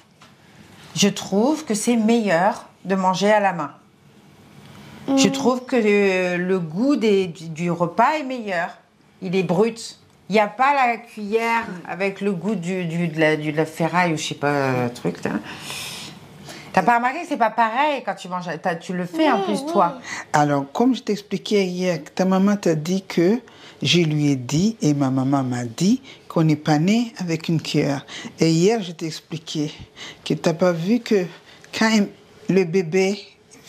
[0.99, 3.71] je trouve que c'est meilleur de manger à la main.
[5.17, 8.77] Je trouve que le, le goût des- du, du repas est meilleur.
[9.23, 9.99] Il est brut.
[10.29, 13.57] Il n'y a pas la cuillère avec le goût du, du- de, la, du- de
[13.57, 15.25] la ferraille ou je sais pas, euh, truc.
[15.25, 15.31] là.
[16.75, 18.45] T'as pas remarqué que c'est pas pareil quand tu manges
[18.83, 19.99] Tu le fais en plus, toi?
[20.35, 23.41] Alors, comme je t'expliquais hier, ta maman t'a dit que
[23.83, 27.61] je lui ai dit et ma maman m'a dit qu'on n'est pas né avec une
[27.61, 28.05] cuillère.
[28.39, 29.73] Et hier, je t'ai expliqué
[30.25, 31.25] que tu n'as pas vu que
[31.77, 32.07] quand
[32.49, 33.19] le bébé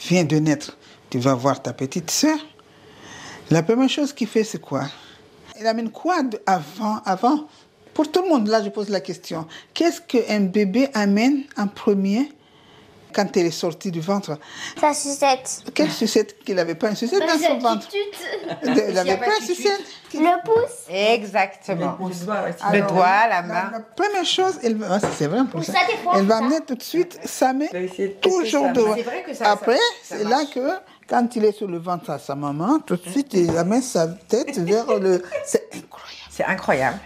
[0.07, 0.77] vient de naître,
[1.09, 2.37] tu vas voir ta petite sœur.
[3.49, 4.85] La première chose qu'il fait, c'est quoi?
[5.59, 7.47] Elle amène quoi avant, avant?
[7.93, 9.47] Pour tout le monde, là, je pose la question.
[9.73, 12.31] Qu'est-ce qu'un bébé amène en premier
[13.13, 14.37] quand elle est sortie du ventre
[14.81, 15.63] La sucette.
[15.73, 17.87] quelle sucette qu'il n'avait pas une sucette dans son ventre
[18.63, 19.81] Il n'avait pas une sucette.
[20.13, 20.87] Le pouce.
[20.89, 21.97] Exactement.
[21.99, 23.69] Le doigt, Le la main.
[23.71, 25.73] la première chose, elle ah, c'est vrai pour ça.
[26.15, 27.67] Elle va amener tout de suite sa main
[28.21, 28.95] toujours sa devant.
[29.41, 30.59] Après, c'est là que
[31.07, 34.07] quand il est sur le ventre à sa maman, tout de suite il amène sa
[34.07, 35.23] tête vers le.
[35.45, 36.19] C'est incroyable.
[36.29, 36.99] C'est incroyable.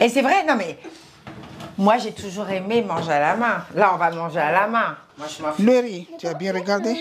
[0.00, 0.78] Et c'est vrai, non mais
[1.82, 3.64] Moi, j'ai toujours aimé manger à la main.
[3.74, 4.96] Là, on va manger à la main.
[5.18, 5.26] Moi,
[5.58, 5.64] je.
[5.64, 6.94] Le riz, tu as bien regardé.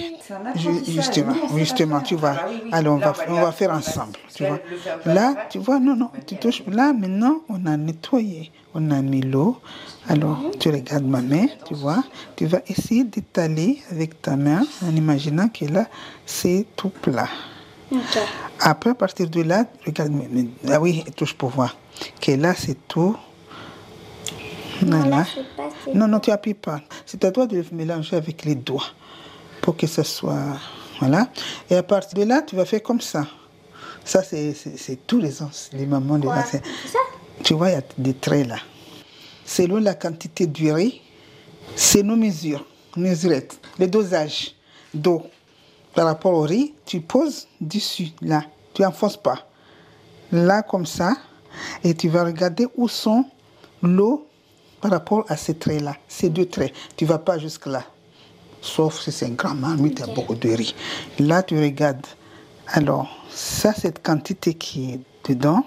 [0.55, 2.35] Justement, justement, tu vois.
[2.71, 4.57] Alors, on va, on va faire ensemble, tu vois.
[5.05, 6.63] Là, tu vois, non, non, tu touches.
[6.65, 8.51] Là, maintenant, on a nettoyé.
[8.73, 9.61] On a mis l'eau.
[10.09, 12.03] Alors, tu regardes ma main, tu vois.
[12.35, 15.85] Tu vas essayer d'étaler avec ta main en imaginant que là,
[16.25, 17.29] c'est tout plat.
[18.59, 20.11] Après, à partir de là, regarde,
[20.71, 21.75] ah oui, touche pour voir.
[22.19, 23.15] Que là, c'est tout.
[24.85, 25.17] Voilà.
[25.57, 26.81] pas, c'est- Non, non, tu appuies pas.
[27.05, 28.87] C'est à toi de le mélanger avec les doigts
[29.61, 30.57] pour que ce soit.
[30.99, 31.27] Voilà.
[31.69, 33.25] Et à partir de là, tu vas faire comme ça.
[34.03, 34.55] Ça, c'est
[35.07, 36.17] tous les ans, les mamans
[36.49, 36.61] c'est-
[37.43, 38.57] Tu vois, il y a des traits là.
[39.45, 41.01] Selon la quantité du riz,
[41.75, 42.65] c'est nos mesures,
[42.97, 44.55] mesurettes, le dosage
[44.93, 45.23] d'eau.
[45.93, 48.43] Par rapport au riz, tu poses dessus, là.
[48.73, 49.45] Tu n'enfonces pas.
[50.31, 51.13] Là, comme ça.
[51.83, 53.25] Et tu vas regarder où sont
[53.83, 54.25] l'eau
[54.81, 55.95] par rapport à ces traits-là.
[56.07, 56.73] Ces deux traits.
[56.97, 57.83] Tu ne vas pas jusque-là.
[58.61, 60.75] Sauf si c'est un grand marmite, a beaucoup de riz.
[61.19, 62.05] Là, tu regardes.
[62.67, 65.63] Alors, ça, cette quantité qui est dedans.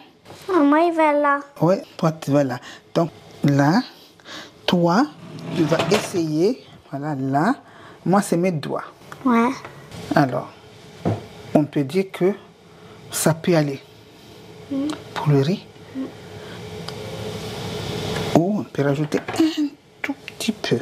[0.48, 1.40] Moi, il va là.
[1.60, 2.60] Oui, toi, tu vas là.
[2.94, 3.10] Donc,
[3.44, 3.80] là,
[4.66, 5.06] toi,
[5.56, 6.64] tu vas essayer.
[6.90, 7.54] Voilà, là.
[8.06, 8.84] Moi, c'est mes doigts.
[9.24, 9.50] Ouais.
[10.14, 10.50] Alors,
[11.54, 12.32] on peut dire que
[13.10, 13.80] ça peut aller
[15.14, 15.66] pour le riz.
[18.74, 19.68] Peut rajouter un
[20.02, 20.80] tout petit peu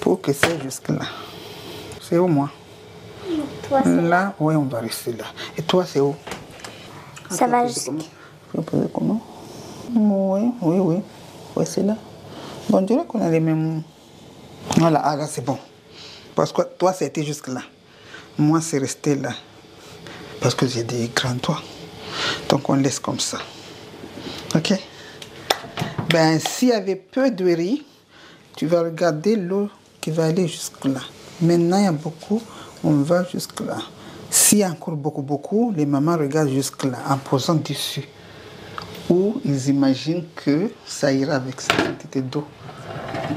[0.00, 1.04] pour que c'est jusque là.
[2.00, 2.50] C'est au moins.
[3.68, 5.26] Toi, Là, oui, on va rester là.
[5.58, 6.16] Et toi, c'est où?
[7.28, 7.92] Ça va jusqu'à.
[8.94, 9.20] comment?
[9.92, 10.96] Comment Oui, oui, oui.
[11.56, 11.98] Oui, c'est là.
[12.70, 13.82] Bon, on dirait qu'on a les mêmes.
[14.78, 15.58] Voilà, ah, là, c'est bon.
[16.34, 17.60] Parce que toi, c'était jusque là.
[18.38, 19.34] Moi, c'est resté là.
[20.40, 21.60] Parce que j'ai des grands doigts.
[22.48, 23.36] Donc, on laisse comme ça.
[24.54, 24.72] OK?
[26.10, 27.84] Ben, s'il y avait peu de riz,
[28.56, 29.68] tu vas regarder l'eau
[30.00, 31.00] qui va aller jusque là.
[31.42, 32.40] Maintenant, il y a beaucoup,
[32.82, 33.76] on va jusque là.
[34.30, 38.08] S'il y a encore beaucoup, beaucoup, les mamans regardent jusque là en posant dessus.
[39.10, 42.46] Ou ils imaginent que ça ira avec cette quantité d'eau.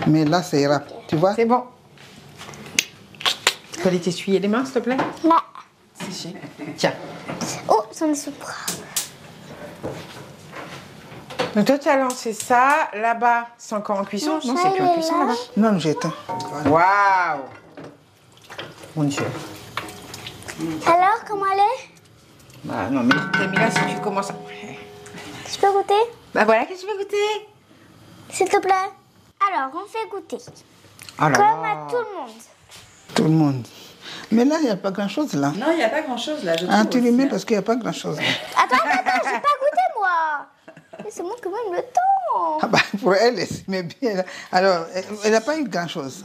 [0.07, 0.81] Mais là, ça ira.
[1.07, 1.35] Tu vois?
[1.35, 1.63] C'est bon.
[3.73, 4.97] Tu peux aller t'essuyer les mains, s'il te plaît?
[5.25, 5.43] Là.
[6.77, 6.93] Tiens.
[7.67, 8.53] Oh, c'en est sous bras.
[11.55, 12.89] Donc toi, tu as lancé ça.
[12.93, 15.25] Là-bas, c'est encore en cuisson Non, c'est plus en cuisson là.
[15.25, 15.39] là-bas.
[15.57, 16.13] Non, j'éteins.
[16.65, 17.41] Waouh
[18.95, 19.25] Mon Dieu.
[20.85, 21.89] Alors, comment elle est?
[22.63, 24.35] Bah non, mais Camilla, si tu commences à...
[25.51, 25.93] Je peux goûter?
[26.33, 27.47] Bah voilà, qu'est-ce que tu veux goûter?
[28.29, 28.71] S'il te plaît.
[29.51, 30.37] Alors, on fait goûter.
[31.19, 31.71] Oh là Comme là.
[31.71, 32.31] à tout le monde.
[33.15, 33.67] Tout le monde.
[34.31, 35.49] Mais là, il n'y a pas grand-chose là.
[35.57, 36.55] Non, il n'y a pas grand-chose là.
[36.55, 38.23] Je Ah, tu lui mets parce qu'il n'y a pas grand-chose là.
[38.55, 40.47] Attends, attends, attends, j'ai pas goûté moi.
[41.00, 42.59] Mais C'est moi qui même le temps.
[42.61, 44.23] Ah bah, pour elle, elle s'aimait bien.
[44.51, 44.85] Alors,
[45.25, 46.23] elle- n'a pas eu grand-chose.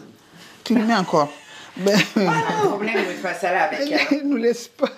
[0.63, 1.29] Tu lui mets encore.
[1.77, 4.01] Ben, Le problème, je vais faire ça là avec elle.
[4.13, 4.89] elle ne nous laisse pas.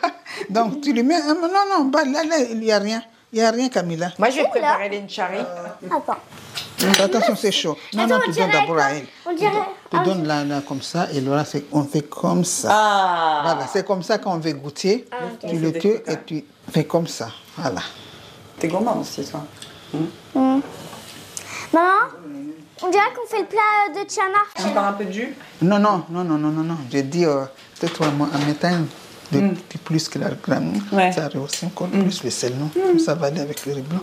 [0.51, 1.17] Donc, tu lui mets.
[1.17, 3.03] ah, Non, non, bah, là, là, il n'y a rien.
[3.33, 4.13] Il n'y a rien, Camilla.
[4.19, 5.39] Moi, je vais préparer l'enchari.
[5.91, 6.17] Attends.
[7.03, 7.77] Attention, c'est chaud.
[7.95, 9.07] Non, Attends, non, on tu donnes d'abord à elle.
[9.27, 9.51] on dirait-
[9.91, 12.69] Tu ah, donnes là, là, comme ça, et c'est- on fait comme ça.
[12.71, 15.07] Ah Voilà, c'est comme ça qu'on veut goûter.
[15.49, 17.29] Tu le tues et tu fais comme ça.
[17.57, 17.81] Voilà.
[18.59, 19.45] T'es gourmand aussi, toi.
[21.73, 21.89] Maman,
[22.83, 24.39] on dirait qu'on fait le plat de Tiana.
[24.71, 25.35] Encore un peu de jus?
[25.63, 26.77] Non, non, non, non, non, non, non.
[26.91, 27.45] J'ai dit, euh,
[27.79, 28.87] peut-être en en mettant un
[29.31, 30.73] de petit plus que la gramme.
[30.91, 31.13] Ouais.
[31.13, 34.01] Ça rehausse encore plus le sel, non Comme Ça va aller avec le riz blanc.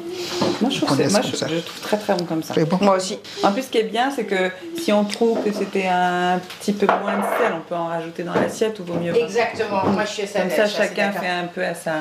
[0.61, 1.47] Moi, je trouve, On moi, je, ça.
[1.47, 2.53] je trouve très très bon comme ça.
[2.53, 2.77] Très bon.
[2.79, 3.17] Moi aussi.
[3.41, 6.73] En plus, ce qui est bien, c'est que si on trouve que c'était un petit
[6.73, 9.17] peu moins de sel, on peut en rajouter dans l'assiette ou vaut mieux pas.
[9.19, 9.83] Exactement.
[9.87, 11.93] Moi, je suis à sa Comme ça, chacun fait un peu à sa.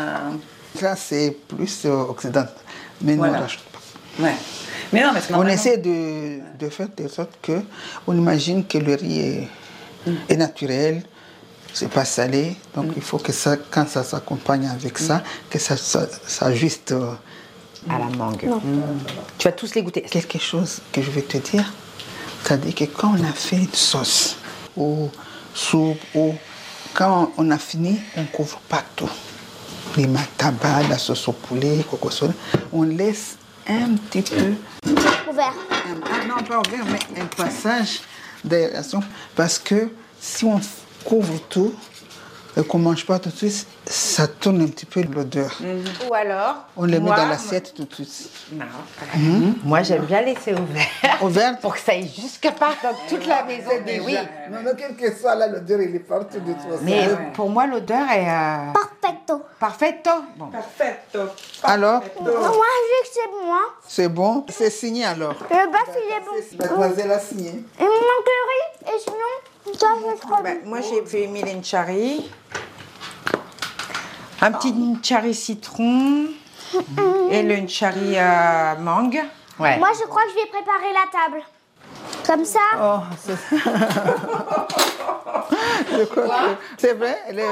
[0.78, 2.50] Ça, c'est plus euh, occidental.
[3.00, 3.38] Mais nous, Voilà.
[3.38, 3.73] on rajoute pas.
[4.18, 4.34] Ouais.
[4.92, 7.60] Mais non, parce que On essaie de, de faire de sorte que
[8.06, 9.48] on imagine que le riz est,
[10.28, 11.02] est naturel,
[11.72, 12.56] c'est pas salé.
[12.74, 16.92] Donc il faut que ça, quand ça s'accompagne avec ça, que ça ça- s'ajuste.
[16.92, 17.12] euh,
[17.90, 18.48] À la mangue.
[19.38, 20.02] Tu vas tous les goûter.
[20.02, 21.72] quelque chose que je vais te dire.
[22.44, 24.36] C'est-à-dire que quand on a fait une sauce
[24.76, 25.08] ou
[25.54, 26.34] soupe ou
[26.92, 29.10] quand on a fini, on couvre pas tout.
[29.96, 32.10] Les mataba, la sauce au poulet, coco
[32.72, 33.36] on laisse
[33.68, 34.54] un petit peu
[35.30, 35.54] Ouvert.
[35.70, 38.00] ah, non, pas ouvert, mais un passage
[38.44, 39.00] d'aération.
[39.34, 40.60] Parce que si on
[41.04, 41.74] couvre tout,
[42.56, 45.58] et qu'on mange pas tout de suite, ça tourne un petit peu l'odeur.
[46.08, 48.30] Ou alors On les met moi, dans l'assiette tout de suite.
[48.52, 48.64] Non.
[49.64, 51.22] Moi, j'aime bien laisser ouvert.
[51.22, 51.58] Ouvert?
[51.60, 53.70] Pour que ça aille jusque part dans toute la maison.
[53.84, 54.16] Mais oui.
[54.50, 56.78] Non, non, quel que soit là, l'odeur, il est partout de toute façon.
[56.82, 59.42] Mais pour moi, l'odeur est euh, Perfecto.
[59.58, 60.08] parfaite.
[60.36, 60.50] Bon.
[61.64, 63.52] Alors, Moi, je dis que c'est bon.
[63.52, 63.68] hein.
[63.86, 64.46] c'est bon?
[64.48, 66.64] C'est signé alors Le bœuf, il est bon.
[66.64, 67.50] Mademoiselle a signé.
[67.80, 68.94] Il me manque le riz.
[68.94, 69.16] Et sinon,
[69.66, 70.68] Ben, bon.
[70.70, 72.30] moi, j'ai fait mille cherry.
[74.40, 76.26] Un petit cherry citron.
[77.30, 79.22] Et le cherry euh, mangue.
[79.58, 79.78] Ouais.
[79.78, 81.42] Moi, je crois que je vais préparer la table.
[82.26, 82.58] Comme ça.
[82.80, 83.00] Oh,
[86.78, 86.94] c'est...
[86.94, 87.44] Vrai elle est-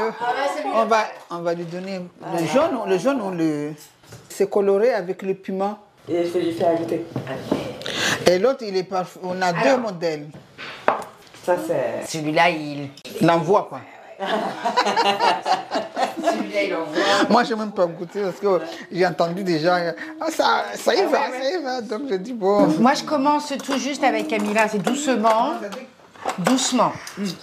[0.75, 3.72] on, va, on va lui donner le jaune, le jaune on le...
[4.29, 5.79] C'est coloré avec le piment.
[6.09, 7.07] Et je lui fais ajouter.
[8.27, 9.20] Et l'autre, il est parfait.
[9.22, 10.29] On a deux modèles.
[11.44, 12.07] Ça, c'est.
[12.07, 12.88] Celui-là, il.
[13.20, 13.81] L'envoi, quoi.
[16.22, 17.02] Celui-là, il envoie.
[17.28, 19.76] Moi, je n'ai même pas goûté parce que j'ai entendu déjà.
[20.20, 21.81] Ah, ça, ça y va, ça y va.
[21.81, 22.66] Donc, je dis, bon.
[22.78, 25.55] Moi, je commence tout juste avec Camilla, c'est doucement.
[26.38, 26.92] Doucement.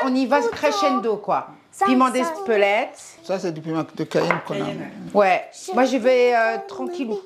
[0.04, 1.48] On y va crescendo, quoi.
[1.72, 2.98] Ça, Piment d'Espelette.
[3.24, 4.68] Ça, c'est du piment de Cayenne qu'on a.
[5.14, 5.44] Ouais.
[5.74, 7.20] Moi, je vais euh, tranquillou.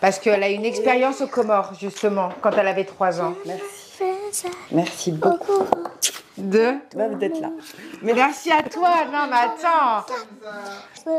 [0.00, 3.34] Parce qu'elle a une expérience aux Comores, justement, quand elle avait 3 ans.
[3.44, 3.52] Ça.
[4.72, 5.64] Merci beaucoup
[6.38, 6.74] Deux.
[7.18, 7.48] d'être là.
[8.02, 8.90] Mais merci à toi.
[9.10, 10.04] Non, mais attends.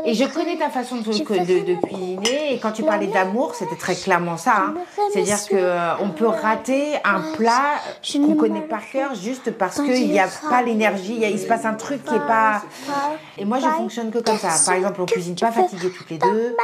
[0.04, 2.54] Et je connais ta façon de, de, de cuisiner.
[2.54, 4.66] Et quand tu parlais d'amour, c'était très clairement ça.
[4.68, 4.74] hein.
[5.12, 7.76] C'est-à-dire que euh, on peut rater un plat
[8.12, 11.18] qu'on connaît par cœur juste parce qu'il n'y a pas l'énergie.
[11.20, 12.62] il se passe un truc qui est pas.
[13.38, 14.50] Et moi, je fonctionne que comme ça.
[14.66, 16.54] Par exemple, on cuisine pas fatigués toutes les deux.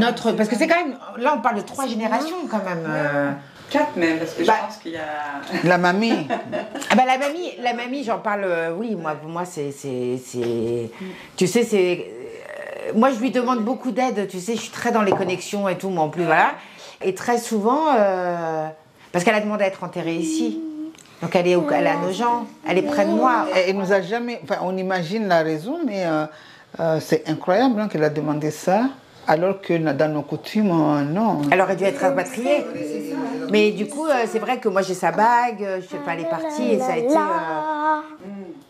[0.00, 0.96] Notre, parce que c'est quand même.
[1.18, 2.84] Là, on parle de trois générations quand même.
[2.88, 3.30] euh.
[3.70, 4.54] Quatre même, parce que Bah.
[4.60, 5.02] je pense qu'il y a.
[5.64, 6.26] La mamie.
[6.90, 8.44] Ah bah la mamie, la mamie, j'en parle.
[8.44, 10.90] euh, oui, moi, moi, c'est, c'est, c'est-
[11.36, 12.06] tu sais, c'est.
[12.88, 14.26] euh, moi, je lui demande beaucoup d'aide.
[14.28, 16.52] Tu sais, je suis très dans les connexions et tout, moi en plus, voilà.
[17.02, 18.66] Et très souvent, euh,
[19.12, 20.60] parce qu'elle a demandé à être enterrée ici.
[21.20, 23.46] Donc elle est, au- elle est à nos gens, elle est près de moi.
[23.54, 24.40] Elle nous a jamais.
[24.44, 26.24] Enfin, on imagine la raison, mais euh,
[26.80, 28.84] euh, c'est incroyable hein, qu'elle a demandé ça,
[29.28, 31.42] alors que dans nos coutumes, euh, non.
[31.50, 32.64] Elle aurait dû être rapatriée.
[33.52, 36.14] Mais du coup, euh, c'est vrai que moi j'ai sa bague, euh, je sais pas,
[36.14, 37.14] elle est partie et ça a été.
[37.14, 38.00] euh,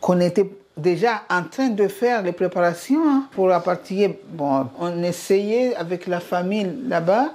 [0.01, 4.21] Qu'on était déjà en train de faire les préparations hein, pour rapatrier.
[4.31, 7.31] Bon, on essayait avec la famille là-bas,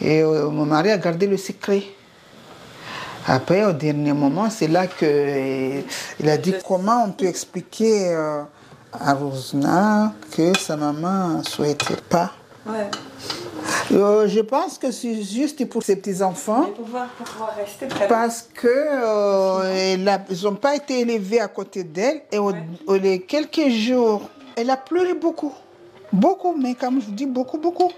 [0.00, 1.82] et euh, mon mari a gardé le secret.
[3.26, 5.80] Après, au dernier moment, c'est là que euh,
[6.20, 8.14] il a dit comment on peut expliquer
[8.92, 12.32] à Rosna que sa maman ne souhaitait pas.
[12.66, 12.90] Ouais.
[13.92, 16.62] Euh, je pense que c'est juste pour ses petits-enfants.
[16.62, 21.00] Pour pouvoir, pouvoir rester près de Parce que euh, elle a- ils n'ont pas été
[21.00, 22.52] élevés à côté d'elle et au,
[22.86, 24.22] au- les quelques jours,
[24.56, 25.52] elle a pleuré beaucoup.
[26.12, 27.90] Beaucoup, mais comme je vous dis, beaucoup, beaucoup.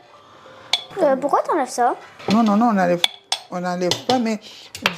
[1.03, 1.95] Euh, pourquoi t'enlèves ça?
[2.33, 3.03] Non, non, non, on n'enlève
[3.51, 4.41] on n'enlève pas, mais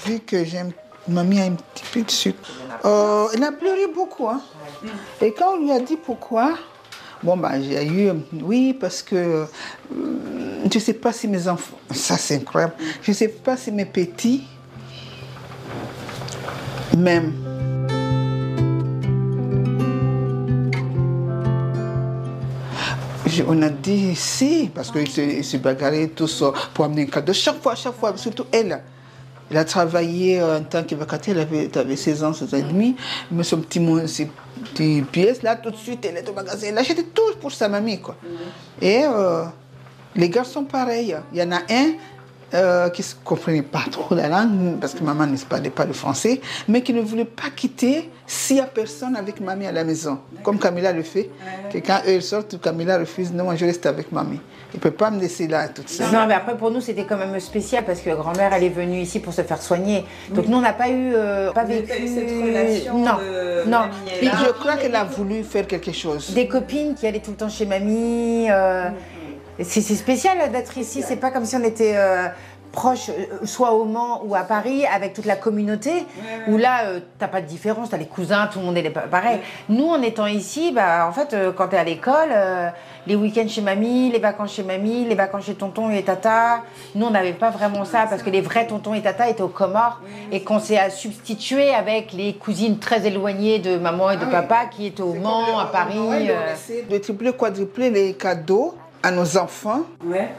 [0.06, 0.70] vu que j'aime,
[1.06, 2.48] mamie a un petit peu de sucre.
[2.86, 4.26] Euh, elle a pleuré beaucoup.
[4.28, 4.40] Hein.
[5.20, 6.54] Et quand on lui a dit pourquoi,
[7.22, 8.10] bon, bah, j'ai eu,
[8.42, 9.44] oui, parce que euh,
[9.90, 13.72] je ne sais pas si mes enfants, ça c'est incroyable, je ne sais pas si
[13.72, 14.44] mes petits,
[16.96, 17.32] même.
[23.46, 26.42] On a dit si, parce qu'ils se, se bagarraient tous
[26.74, 27.32] pour amener un cadeau.
[27.32, 28.82] Chaque fois, chaque fois, surtout elle.
[29.50, 32.54] Elle a travaillé euh, en tant que vacataire, elle avait, elle avait 16 ans, 16
[32.54, 32.96] ans et demi.
[33.30, 34.30] Mais son petit, ses
[34.62, 36.66] petites pièces, là, tout de suite, elle est au magasin.
[36.68, 38.16] Elle achetait tout pour sa mamie, quoi.
[38.80, 39.44] Et euh,
[40.14, 41.16] les garçons, pareil.
[41.32, 41.92] Il y en a un
[42.54, 45.92] euh, qui ne comprenait pas trop la langue, parce que maman ne parlait pas le
[45.92, 49.84] français, mais qui ne voulait pas quitter s'il n'y a personne avec mamie à la
[49.84, 50.18] maison.
[50.42, 51.30] Comme Camilla le fait,
[51.72, 54.40] que quand eux ils sortent, Camilla refuse, non, moi je reste avec mamie.
[54.74, 56.12] Il ne peut pas me laisser là toute seule.
[56.12, 58.98] Non, mais après, pour nous, c'était quand même spécial parce que grand-mère, elle est venue
[59.00, 60.04] ici pour se faire soigner.
[60.30, 61.14] Donc, nous, on n'a pas eu.
[61.14, 61.88] euh, pas vécu.
[61.88, 63.78] pas eu cette relation non, de non.
[63.78, 66.34] mamie et je crois qu'elle a voulu faire quelque chose.
[66.34, 68.48] Des copines qui allaient tout le temps chez mamie.
[68.50, 68.90] euh,
[69.64, 71.02] c'est spécial d'être ici.
[71.06, 71.94] C'est pas comme si on était.
[71.96, 72.28] euh,
[72.70, 76.04] proche, euh, soit au Mans ou à Paris, avec toute la communauté,
[76.48, 79.00] où là, euh, t'as pas de différence, t'as les cousins, tout le monde est pa-
[79.10, 79.40] pareil.
[79.70, 82.68] Nous, en étant ici, bah, en fait, euh, quand t'es à l'école, euh,
[83.06, 86.60] les week-ends chez mamie, les vacances chez mamie, les vacances chez tonton et tata,
[86.94, 89.48] nous, on n'avait pas vraiment ça, parce que les vrais tontons et tata étaient aux
[89.48, 94.26] Comores, et qu'on s'est à substituer avec les cousines très éloignées de maman et de
[94.26, 95.96] papa, qui étaient au Mans, à Paris.
[96.30, 96.34] euh.
[96.90, 99.82] De tripler, quadrupler les cadeaux à nos enfants.
[100.04, 100.30] Ouais.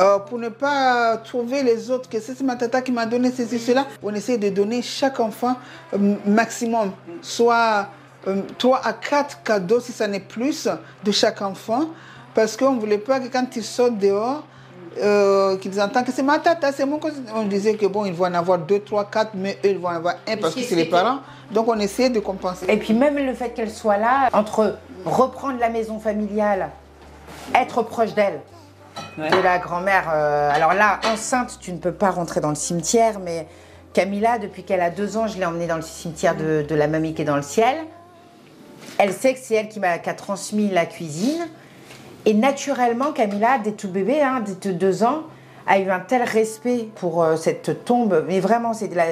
[0.00, 3.58] Euh, pour ne pas trouver les autres, que c'est ma tata qui m'a donné ceci,
[3.58, 5.56] cela, on essaie de donner chaque enfant
[5.92, 7.88] euh, maximum, soit
[8.28, 10.68] euh, trois à quatre cadeaux, si ça n'est plus,
[11.02, 11.86] de chaque enfant,
[12.32, 14.44] parce qu'on ne voulait pas que quand ils sortent dehors,
[15.00, 17.20] euh, qu'ils entendent que c'est ma tata, c'est mon cousin.
[17.34, 19.88] On disait que bon, ils vont en avoir deux, trois, quatre, mais eux, ils vont
[19.88, 21.20] en avoir un parce que c'est les parents.
[21.50, 22.66] Donc on essayait de compenser.
[22.68, 26.70] Et puis même le fait qu'elle soit là, entre reprendre la maison familiale,
[27.54, 28.40] être proche d'elle,
[29.18, 30.10] de la grand-mère.
[30.12, 33.46] euh, alors là, enceinte, tu ne peux pas rentrer dans le cimetière, mais
[33.92, 36.88] Camilla, depuis qu'elle a deux ans, je l'ai emmenée dans le cimetière de, de la
[36.88, 37.76] mamie qui est dans le ciel.
[38.98, 41.46] Elle sait que c'est elle qui m'a qui a transmis la cuisine.
[42.26, 45.22] Et naturellement, Camilla, dès tout bébé, hein, dès deux ans,
[45.66, 48.24] a eu un tel respect pour euh, cette tombe.
[48.26, 49.06] Mais vraiment, c'est de la...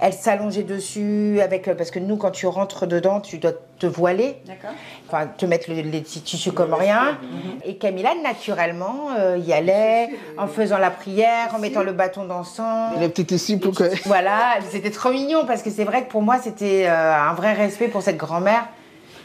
[0.00, 3.86] Elle s'allongeait dessus avec euh, parce que nous, quand tu rentres dedans, tu dois te
[3.86, 4.70] voiler, D'accord.
[5.12, 7.18] Enfin te mettre le- les petits tissus comme rien.
[7.64, 10.08] Et Camilla, naturellement, euh, y allait
[10.38, 12.92] en faisant la prière, en mettant le bâton d'encens.
[12.98, 13.84] Les petits tissus pour que.
[14.06, 17.52] Voilà, c'était trop mignon parce que c'est vrai que pour moi, c'était euh, un vrai
[17.52, 18.64] respect pour cette grand-mère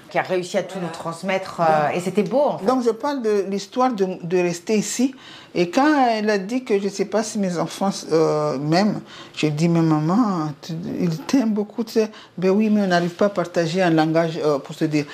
[0.10, 1.62] qui a réussi à tout nous transmettre.
[1.62, 2.66] euh, et c'était beau, en fait.
[2.66, 5.14] Donc je parle de l'histoire de, de rester ici.
[5.56, 9.02] Et quand elle a dit que je ne sais pas si mes enfants euh, m'aiment,
[9.36, 11.84] j'ai dit, mais maman, tu- ils t'aiment beaucoup.
[11.84, 12.10] Tu sais.
[12.38, 15.06] Ben oui, mais on n'arrive pas à partager un langage euh, pour se dire.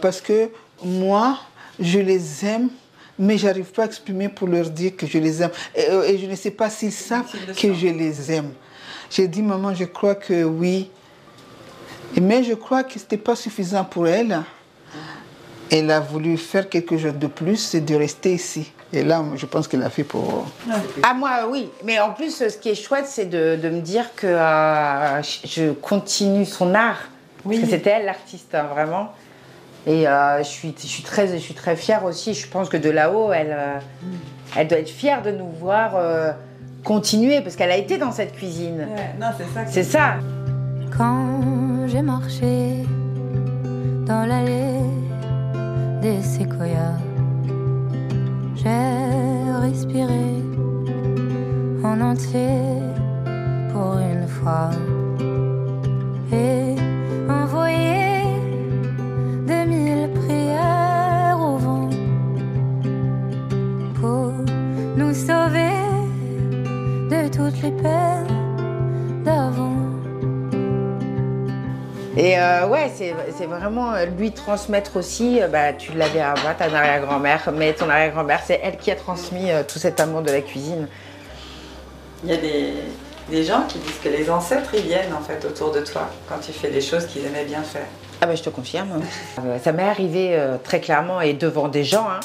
[0.00, 0.48] Parce que
[0.84, 1.38] moi,
[1.78, 2.68] je les aime.
[3.18, 5.50] Mais j'arrive pas à exprimer pour leur dire que je les aime.
[5.76, 8.50] Et, et je ne sais pas s'ils savent que je les aime.
[9.10, 10.90] J'ai dit, maman, je crois que oui.
[12.20, 14.40] Mais je crois que ce n'était pas suffisant pour elle.
[15.70, 18.70] Elle a voulu faire quelque chose de plus, c'est de rester ici.
[18.92, 20.46] Et là, je pense qu'elle a fait pour...
[21.02, 24.14] Ah moi oui, mais en plus ce qui est chouette c'est de, de me dire
[24.14, 27.08] que euh, je continue son art.
[27.42, 29.12] Parce que c'était elle l'artiste hein, vraiment.
[29.86, 32.34] Et euh, je, suis, je, suis très, je suis très fière aussi.
[32.34, 33.78] Je pense que de là-haut, elle, euh,
[34.56, 36.30] elle doit être fière de nous voir euh,
[36.84, 38.86] continuer parce qu'elle a été dans cette cuisine.
[38.94, 39.66] Ouais, non, c'est ça.
[39.66, 40.14] C'est ça.
[40.96, 42.84] Quand j'ai marché
[44.06, 44.78] dans l'allée
[46.02, 46.98] des séquoias,
[48.54, 50.42] j'ai respiré
[51.82, 52.58] en entier
[53.72, 54.70] pour une fois
[56.30, 56.76] et
[57.28, 58.24] envoyé
[59.48, 61.90] de mille prières au vent
[63.94, 64.32] pour
[64.96, 65.72] nous sauver
[67.10, 69.71] de toutes les peines d'avant.
[72.16, 76.64] Et euh, ouais, c'est vraiment euh, lui transmettre aussi, euh, bah, tu l'avais avant, ta
[76.64, 80.42] arrière-grand-mère, mais ton arrière-grand-mère, c'est elle qui a transmis euh, tout cet amour de la
[80.42, 80.88] cuisine.
[82.22, 82.74] Il y a des,
[83.30, 86.38] des gens qui disent que les ancêtres, ils viennent en fait autour de toi quand
[86.44, 87.86] tu fais des choses qu'ils aimaient bien faire.
[88.20, 89.00] Ah bah je te confirme.
[89.64, 92.06] Ça m'est arrivé euh, très clairement et devant des gens.
[92.10, 92.20] hein.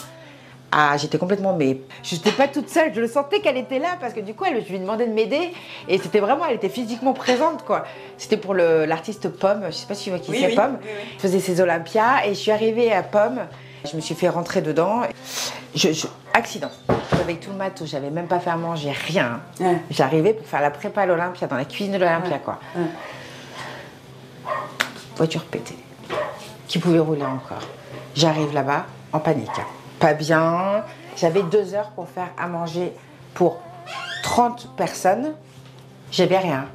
[0.71, 2.93] Ah, j'étais complètement, mais je n'étais pas toute seule.
[2.93, 5.13] Je le sentais qu'elle était là parce que du coup, elle, je lui demandais de
[5.13, 5.53] m'aider
[5.87, 7.85] et c'était vraiment, elle était physiquement présente quoi.
[8.17, 9.63] C'était pour le- l'artiste Pomme.
[9.67, 10.77] Je sais pas si tu vois qui Oui, c'est oui, Pomme.
[10.83, 10.89] oui.
[11.15, 13.39] Je faisais ses Olympias et je suis arrivée à Pomme.
[13.89, 15.03] Je me suis fait rentrer dedans.
[15.73, 16.69] Je, je- accident.
[17.13, 19.39] Avec tout le matos, j'avais même pas fait à manger, rien.
[19.61, 19.77] Ouais.
[19.89, 22.59] J'arrivais pour faire la prépa à l'Olympia, dans la cuisine de l'Olympia quoi.
[22.75, 22.83] Ouais.
[25.15, 25.77] Voiture pétée
[26.67, 27.65] qui pouvait rouler encore.
[28.15, 29.49] J'arrive là-bas en panique.
[29.99, 30.83] Pas bien.
[31.15, 32.93] J'avais deux heures pour faire à manger
[33.33, 33.61] pour
[34.23, 35.33] 30 personnes.
[36.11, 36.65] J'avais rien.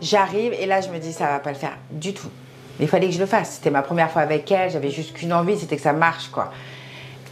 [0.00, 2.28] J'arrive et là je me dis ça va pas le faire du tout.
[2.78, 3.52] Il fallait que je le fasse.
[3.52, 4.70] C'était ma première fois avec elle.
[4.70, 6.52] J'avais juste qu'une envie, c'était que ça marche quoi.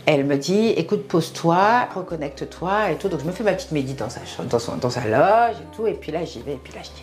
[0.06, 3.08] Elle me dit écoute pose-toi, reconnecte-toi et tout.
[3.08, 5.86] Donc je me fais ma petite médite dans sa, dans, dans sa loge et tout.
[5.86, 6.54] Et puis là j'y vais.
[6.54, 7.02] Et puis là je dis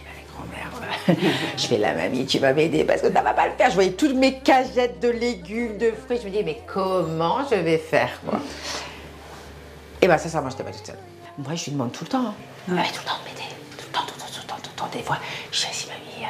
[1.58, 3.70] je fais la mamie, tu vas m'aider parce que ça va pas le faire.
[3.70, 6.20] Je voyais toutes mes cagettes de légumes, de fruits.
[6.22, 8.39] Je me dis, mais comment je vais faire quoi
[10.02, 10.98] Et ben ça, ça, moi, j'étais pas toute seule.
[11.38, 12.20] Moi, je lui demande tout le temps.
[12.28, 12.34] hein.
[12.70, 13.50] Elle est tout le temps de m'aider.
[13.78, 14.89] Tout le temps, tout le temps, tout le temps, tout le temps.
[14.94, 15.18] Des fois,
[15.52, 16.28] je suis assise, mamie,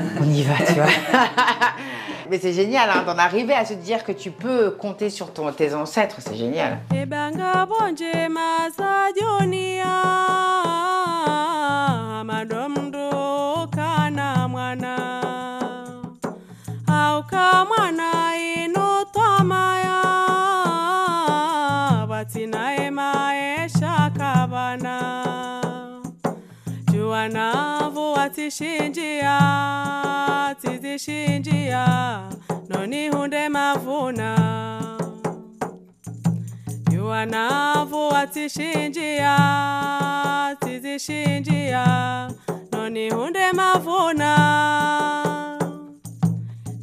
[0.00, 0.86] euh, on y va, tu vois.
[2.30, 5.50] mais c'est génial hein, d'en arriver à se dire que tu peux compter sur ton,
[5.52, 6.16] tes ancêtres.
[6.20, 6.78] C'est génial.
[28.38, 29.38] Tidzishinjia,
[30.62, 31.84] tidzishinjia,
[32.68, 34.30] nonihunde mavuna.
[36.94, 39.36] Yuanavu atishinjia,
[40.60, 41.84] tidzishinjia,
[42.72, 44.32] nonihunde mavuna.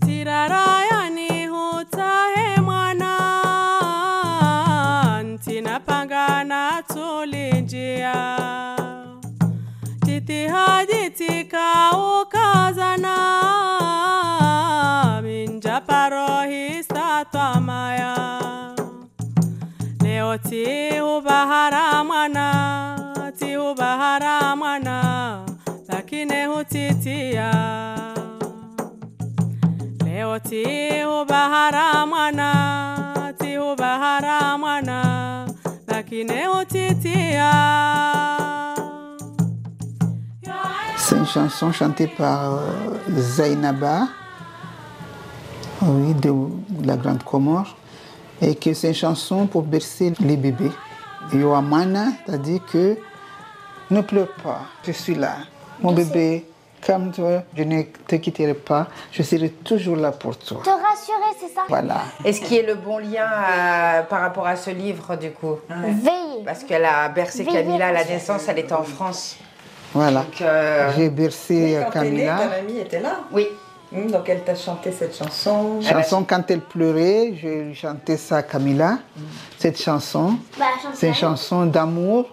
[0.05, 3.13] Tiraraya nihutahe mwana,
[5.45, 8.44] tinapangana tulinjia.
[10.25, 11.61] Titihajitika
[12.21, 13.15] ukazana
[15.23, 18.15] minja parohisa twamaya
[20.03, 25.45] leo tihubahara mwana tihubahara mwana
[25.87, 27.51] lakini hutitia
[30.05, 35.47] leo tihubahara mwana tihubahara mwana
[35.87, 37.51] lakini hutitia
[41.25, 42.59] une chanson chantée par euh,
[43.17, 44.07] Zainaba,
[45.81, 46.31] oui, de
[46.85, 47.75] la Grande Comore,
[48.41, 50.71] et que c'est une chanson pour bercer les bébés.
[51.33, 52.97] Yoamana, c'est-à-dire que
[53.89, 55.37] ne pleure pas, je suis là.
[55.81, 56.45] Mon bébé,
[56.81, 60.61] calme-toi, je ne te quitterai pas, je serai toujours là pour toi.
[60.63, 61.61] Te rassurer, c'est ça?
[61.67, 62.01] Voilà.
[62.23, 65.55] Et ce qui est le bon lien euh, par rapport à ce livre, du coup?
[65.69, 66.43] Veiller.
[66.45, 67.63] Parce qu'elle a bercé Veiller.
[67.63, 69.37] Camilla à la naissance, elle était en France.
[69.95, 70.25] Voilà.
[70.41, 72.37] Euh, J'ai bercé euh, Quand née, ta Camilla.
[72.61, 73.21] mamie était là.
[73.31, 73.47] Oui.
[73.95, 75.79] Hum, Donc elle t'a chanté cette chanson.
[75.81, 78.97] Chanson quand elle pleurait, je chantais ça à Camilla.
[79.57, 82.25] Cette chanson, Bah, c'est une chanson d'amour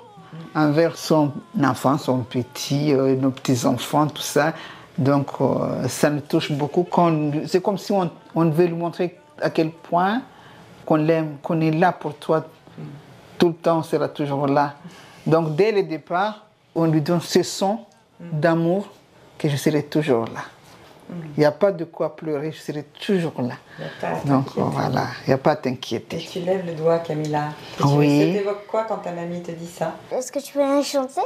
[0.55, 1.31] envers son
[1.63, 4.55] enfant, son petit, euh, nos petits-enfants, tout ça.
[4.99, 6.87] Donc euh, ça nous touche beaucoup.
[7.47, 10.21] C'est comme si on, on devait lui montrer à quel point
[10.85, 12.45] qu'on l'aime, qu'on est là pour toi.
[13.39, 14.75] Tout le temps, on sera toujours là.
[15.27, 16.45] Donc dès le départ,
[16.75, 17.81] on lui donne ce son
[18.21, 18.89] d'amour
[19.39, 20.43] que je serai toujours là.
[21.37, 23.55] Il n'y a pas de quoi pleurer, je serai toujours là.
[24.25, 26.17] Donc voilà, il n'y a pas à t'inquiéter.
[26.19, 27.49] tu lèves le doigt, Camilla.
[27.79, 28.33] Et tu- Oui.
[28.33, 29.95] Ça t'évoque quoi quand ta mamie te dit ça?
[30.11, 31.21] Est-ce que tu peux la chanter?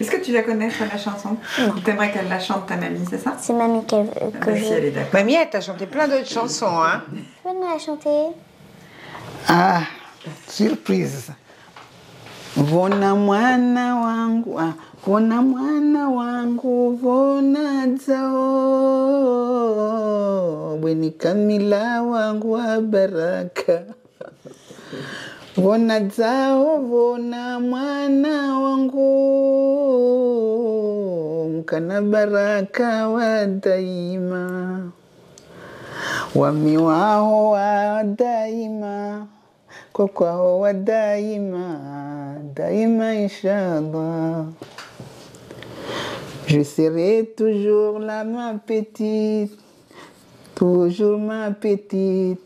[0.00, 1.36] Est-ce que tu la connais, la chanson?
[1.74, 3.34] Ou t'aimerais qu'elle la chante, ta mamie, c'est ça?
[3.40, 4.64] C'est mamie qui- Ah que bah, je...
[4.64, 5.10] Si elle est d'accord.
[5.14, 8.36] Mamie, elle t'a chanté plein d'autres chansons, hein Tu peux nous la chanter?
[9.48, 9.80] Ah,
[10.48, 11.32] surprise.
[12.58, 14.74] Vona mwana wangu, ah,
[15.06, 18.38] vona mwana wangu, vona zao,
[20.80, 23.82] bweni Kamila wangu wa baraka.
[25.56, 29.08] Vona zao, vona mwana wangu,
[31.58, 34.80] mkana baraka wa daima.
[36.34, 39.26] Wamiwaho wa daima
[46.46, 49.58] je serai toujours là ma petite
[50.58, 52.40] toujours ma petite.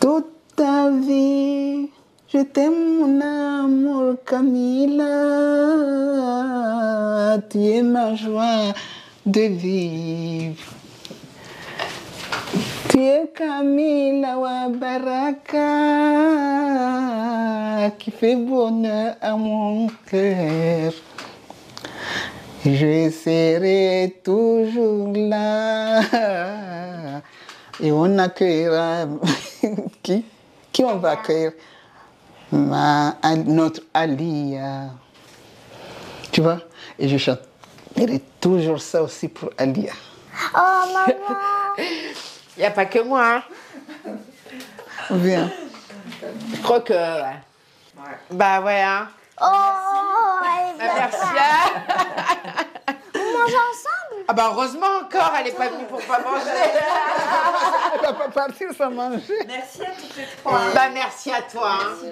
[0.00, 1.90] Toute ta vie
[2.28, 5.04] je t'aime mon amour Camilla.
[7.50, 8.72] Tu es ma joie
[9.26, 10.73] de vivre
[12.96, 15.60] es Camilla wa Baraka
[17.98, 20.92] qui fait bonheur à mon cœur.
[22.64, 26.00] Je serai toujours là.
[27.80, 29.06] Et on accueillera
[30.02, 30.24] qui?
[30.72, 31.52] Qui on va accueillir?
[32.52, 33.16] Ma,
[33.46, 34.90] Notre Alia.
[36.30, 36.60] Tu vois?
[36.98, 39.92] Et je chanterai toujours ça aussi pour Alia.
[40.54, 41.14] Oh maman
[42.56, 43.42] Il n'y a pas que moi, hein
[45.10, 45.50] Viens.
[46.54, 46.92] Je crois que...
[46.92, 47.36] ouais.
[48.30, 49.08] Bah ouais, hein
[49.40, 49.44] Oh
[50.78, 51.26] Bah, Merci, pas.
[52.88, 54.24] hein On mange ensemble?
[54.28, 56.50] Ah bah heureusement encore, elle n'est pas venue pour pas manger
[57.94, 59.20] Elle va pas partir sans manger.
[59.46, 60.58] Merci à toutes les trois.
[60.74, 62.10] Bah merci à toi, hein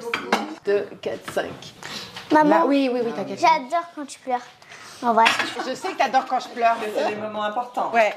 [0.65, 1.45] 2, 4, 5.
[2.33, 3.39] Maman, Là, oui, oui, oui, t'inquiète.
[3.41, 4.41] j'adore quand tu pleures.
[5.03, 5.25] En vrai.
[5.67, 6.77] Je sais que t'adores quand je pleure.
[6.95, 7.91] C'est des moments importants.
[7.93, 8.15] Ouais.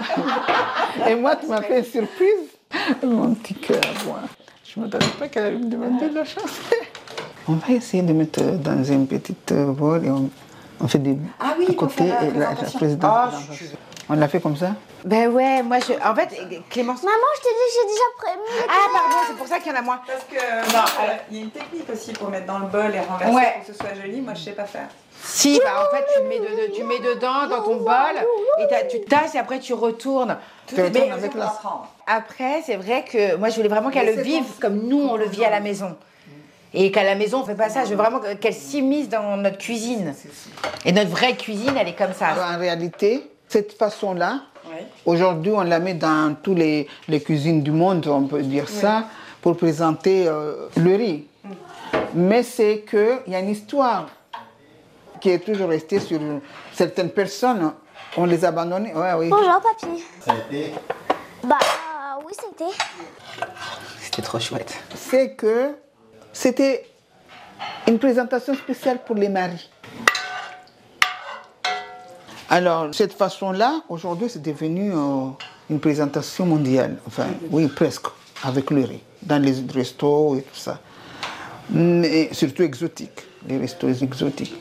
[1.08, 2.48] Et moi, tu m'as fait une surprise.
[3.02, 4.20] Mon petit cœur, moi.
[4.64, 6.48] Je ne m'attendais pas qu'elle allait me demander de la chanter.
[7.48, 10.30] On va essayer de mettre dans une petite euh, bol et on,
[10.80, 13.10] on fait des Ah oui, à pour côté et la, la présidente.
[13.12, 13.32] Ah,
[14.12, 15.92] On l'a fait comme ça Ben ouais, moi je.
[16.06, 16.28] En fait,
[16.68, 17.02] Clémence.
[17.04, 18.66] Maman, je t'ai dit, j'ai déjà prévenu.
[18.68, 20.00] Ah, pardon, c'est pour ça qu'il y en a moins.
[20.04, 22.98] Parce que euh, il y a une technique aussi pour mettre dans le bol et
[23.00, 23.54] renverser Ouais.
[23.58, 24.20] pour que ce soit joli.
[24.20, 24.88] Moi, je sais pas faire.
[25.22, 27.94] Si, bah en fait, tu mets, de- tu mets dedans dans ton bol
[28.58, 30.36] et t'as- tu tasses et après tu retournes.
[30.66, 31.52] Tu Mais retournes avec la...
[32.06, 35.26] après, c'est vrai que moi je voulais vraiment qu'elle le vive comme nous on le
[35.26, 35.96] vit à la maison.
[36.72, 37.84] Et qu'à la maison on fait pas ça.
[37.84, 40.14] Je veux vraiment qu'elle s'immisce dans notre cuisine.
[40.86, 42.28] Et notre vraie cuisine, elle est comme ça.
[42.54, 44.42] En réalité, cette façon-là,
[45.04, 49.04] aujourd'hui, on la met dans toutes les, les cuisines du monde, on peut dire ça,
[49.42, 51.26] pour présenter euh, le riz.
[52.14, 54.06] Mais c'est qu'il y a une histoire
[55.20, 56.20] qui est toujours restée sur
[56.72, 57.72] certaines personnes.
[58.16, 58.94] On les a abandonnées.
[58.94, 59.28] Ouais, oui.
[59.28, 60.04] Bonjour, papy.
[60.20, 60.72] Ça a été
[61.42, 61.58] Bah,
[62.24, 62.72] oui, c'était.
[64.00, 64.78] C'était trop chouette.
[64.94, 65.74] c'est que
[66.32, 66.86] c'était
[67.88, 69.68] une présentation spéciale pour les maris.
[72.50, 75.28] Alors, cette façon-là, aujourd'hui, c'est devenu euh,
[75.70, 76.96] une présentation mondiale.
[77.06, 78.06] Enfin, oui, presque,
[78.42, 80.80] avec le riz, dans les restos et tout ça.
[81.70, 84.56] Mais surtout exotiques, les restos exotiques.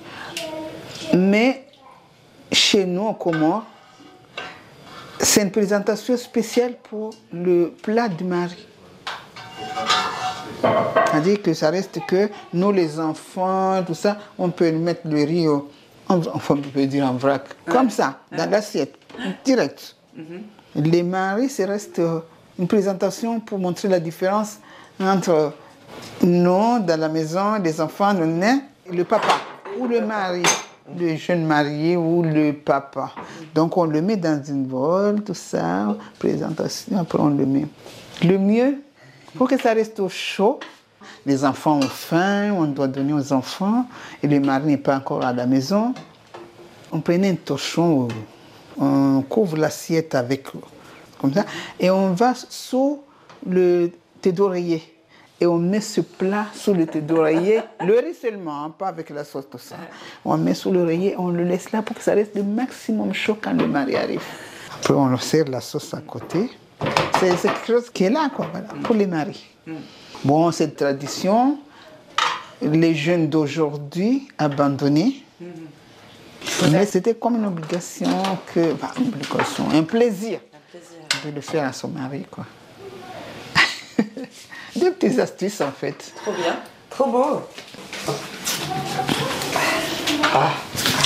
[1.16, 1.66] Mais
[2.52, 3.64] chez nous, en Comores,
[5.20, 8.68] c'est une présentation spéciale pour le plat du mari.
[10.62, 15.48] C'est-à-dire que ça reste que nous, les enfants, tout ça, on peut mettre le riz,
[15.48, 15.70] au-
[16.10, 18.96] en- enfin, on peut dire en vrac, comme ça, dans l'assiette,
[19.46, 19.96] direct.
[20.76, 22.20] Les maris, c'est reste euh,
[22.60, 24.58] une présentation pour montrer la différence
[25.00, 25.54] entre
[26.22, 28.60] nous, dans la maison, les enfants, le nain,
[28.92, 29.34] et le papa,
[29.80, 30.44] ou le mari,
[30.98, 33.12] le jeune marié ou le papa.
[33.56, 37.66] Donc on le met dans une bol, tout ça, présentation, après on le met.
[38.24, 38.82] Le mieux,
[39.38, 40.60] pour que ça reste au chaud,
[41.30, 43.86] les enfants ont faim, on doit donner aux enfants,
[44.24, 45.94] et le mari n'est pas encore à la maison.
[46.92, 48.08] On prenait un torchon,
[48.80, 50.48] on couvre l'assiette avec,
[51.22, 51.46] comme ça,
[51.80, 53.04] et on va sous
[53.48, 54.82] le thé d'oreiller.
[55.40, 59.12] Et on met ce plat sous le thé d'oreiller, le riz seulement, hein, pas avec
[59.12, 59.76] la sauce, tout ça.
[60.26, 63.38] On met sous l'oreiller, on le laisse là pour que ça reste le maximum chaud
[63.40, 64.24] quand le mari arrive.
[64.74, 66.50] Après, on sert la sauce à côté.
[67.20, 69.46] C'est quelque chose qui est là, quoi, voilà, pour les maris.
[70.24, 71.60] Bon, cette tradition,
[72.62, 75.24] les jeunes d'aujourd'hui abandonnés.
[76.72, 78.08] Mais c'était comme une obligation,
[78.54, 78.60] que,
[79.00, 80.40] une obligation, un plaisir,
[81.26, 82.26] de le faire à son mari.
[82.30, 82.46] Quoi.
[84.76, 86.14] Des petites astuces en fait.
[86.22, 86.60] Trop bien.
[86.90, 87.42] Trop beau.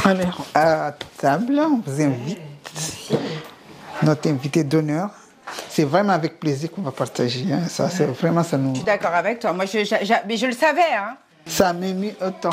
[0.05, 2.39] Alors, à table, on vous invite,
[4.01, 5.11] notre invité d'honneur.
[5.75, 7.45] C'est vraiment avec plaisir qu'on va partager.
[7.51, 7.67] hein.
[7.67, 8.71] Ça, c'est vraiment ça nous.
[8.73, 9.53] Je suis d'accord avec toi.
[9.53, 10.93] Moi, je, je- je- mais je le savais.
[10.95, 11.17] Hein.
[11.47, 12.51] Ça m'a mis autant.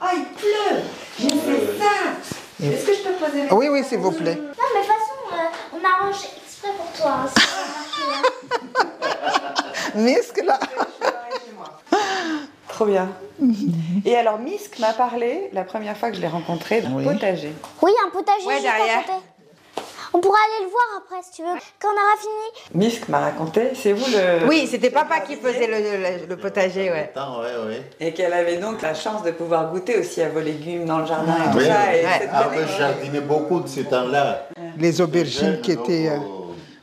[0.00, 0.80] Ah, il pleut
[1.20, 4.36] J'ai fait ça Est-ce que je peux poser mes Oui, oui, s'il vous plaît.
[4.36, 4.40] Non,
[4.74, 5.36] mais de toute façon, euh,
[5.74, 7.16] on a arrangé exprès pour toi.
[7.24, 7.30] hein,
[9.94, 10.22] hein.
[10.34, 10.58] Que là.
[12.68, 13.08] Trop bien.
[14.04, 17.04] Et alors, Misk m'a parlé, la première fois que je l'ai rencontré, d'un Oui.
[17.04, 17.52] potager.
[17.82, 19.04] Oui, un potager Ouais, juste à derrière.
[19.06, 19.18] côté.
[20.14, 21.58] On pourra aller le voir après si tu veux.
[21.80, 22.70] Quand on aura fini.
[22.86, 24.48] Misk m'a raconté, c'est vous le...
[24.48, 27.10] Oui, c'était papa qui faisait le, le- le potager, ouais.
[27.14, 27.82] Attends, ouais, ouais.
[28.00, 31.06] Et qu'elle avait donc la chance de pouvoir goûter aussi à vos légumes dans le
[31.06, 31.94] jardin et tout Oui, ça.
[31.94, 32.10] Et ouais.
[32.20, 32.48] cette Ah,
[32.78, 34.48] jardinais beaucoup de ces temps-là.
[34.78, 36.08] Les aubergines qui étaient.
[36.10, 36.18] euh,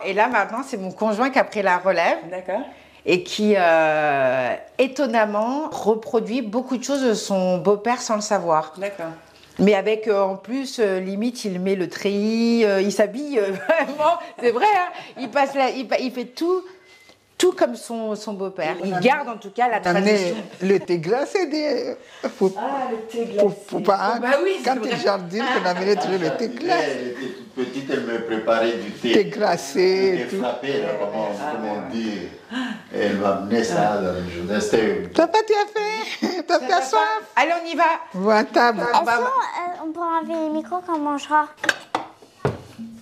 [0.06, 2.62] Et là, maintenant, c'est mon conjoint qui a pris la relève D'accord.
[3.06, 8.74] et qui, euh, étonnamment, reproduit beaucoup de choses de son beau-père sans le savoir.
[8.78, 9.08] D'accord.
[9.60, 13.52] Mais avec, euh, en plus, euh, limite, il met le treillis, euh, il s'habille euh,
[13.68, 16.62] vraiment, c'est vrai, hein, il, passe la- il, pa- il fait tout,
[17.38, 18.76] tout comme son, son beau-père.
[18.84, 20.36] Il garde en tout cas la tradition.
[20.62, 21.96] le thé glacé des.
[22.38, 23.40] Faut, Ah, le thé glacé.
[23.40, 23.98] faut, faut pas.
[24.16, 24.98] hein, Bah oui, quand tu vrai.
[24.98, 27.16] jardines, on amenait toujours le thé glacé.
[28.28, 29.26] Préparait du thé.
[29.26, 32.20] Glacé Du thé frappé, là, comment, comment on dit.
[32.94, 34.62] Et elle m'amenait ça dans le journée.
[34.62, 37.02] C'était Papa, tu as fait T'as fait soif
[37.36, 38.38] Allez, on y va.
[38.38, 38.82] À table.
[38.82, 41.48] Est-ce qu'on euh, enlever les micros quand on mangera?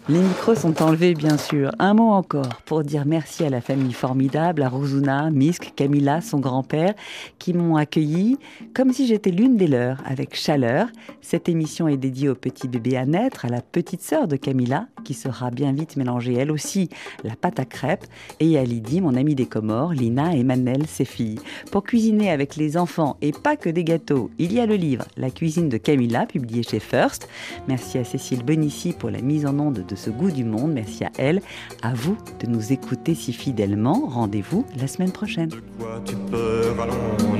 [0.10, 1.72] Les micros sont enlevés, bien sûr.
[1.80, 6.40] Un mot encore pour dire merci à la famille formidable, à Rosuna, Misk, Camilla, son
[6.40, 6.94] grand-père,
[7.40, 8.38] qui m'ont accueilli
[8.74, 10.88] comme si j'étais l'une des leurs, avec chaleur.
[11.22, 14.88] Cette émission est dédiée au petit bébé à naître, à la petite sœur de Camilla,
[15.06, 16.90] qui sera bien vite mélangée elle aussi
[17.24, 18.06] la pâte à crêpes,
[18.42, 21.40] et à Lydie, mon amie des Comores, Lina et Manel, ses filles.
[21.72, 25.06] Pour cuisiner avec les enfants et pas que des gâteaux, il y a le livre
[25.16, 27.30] La cuisine de Camilla, publié chez First.
[27.70, 30.72] Merci à Cécile Benici pour la mise en onde de ce goût du monde.
[30.74, 31.42] Merci à elle.
[31.82, 34.08] À vous de nous écouter si fidèlement.
[34.08, 35.50] Rendez-vous la semaine prochaine.
[35.80, 37.38] Quoi tu peur, allons,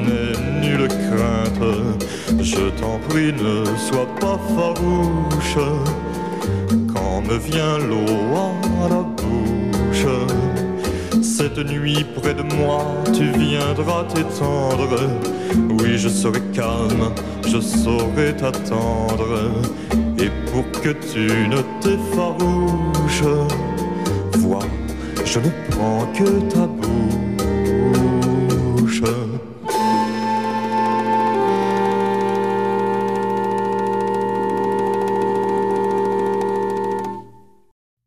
[0.62, 2.04] nulle crainte.
[2.42, 5.58] Je t'en prie, ne sois pas farouche.
[6.94, 8.36] Quand me vient l'eau
[8.84, 10.08] à la bouche,
[11.22, 15.10] cette nuit près de moi, tu viendras t'étendre.
[15.80, 17.12] Oui, je serai calme,
[17.48, 19.52] je saurai t'attendre.
[20.24, 23.24] Et pour que tu ne t'effarouches,
[24.38, 24.66] vois,
[25.26, 27.84] je ne prends que ta bouche.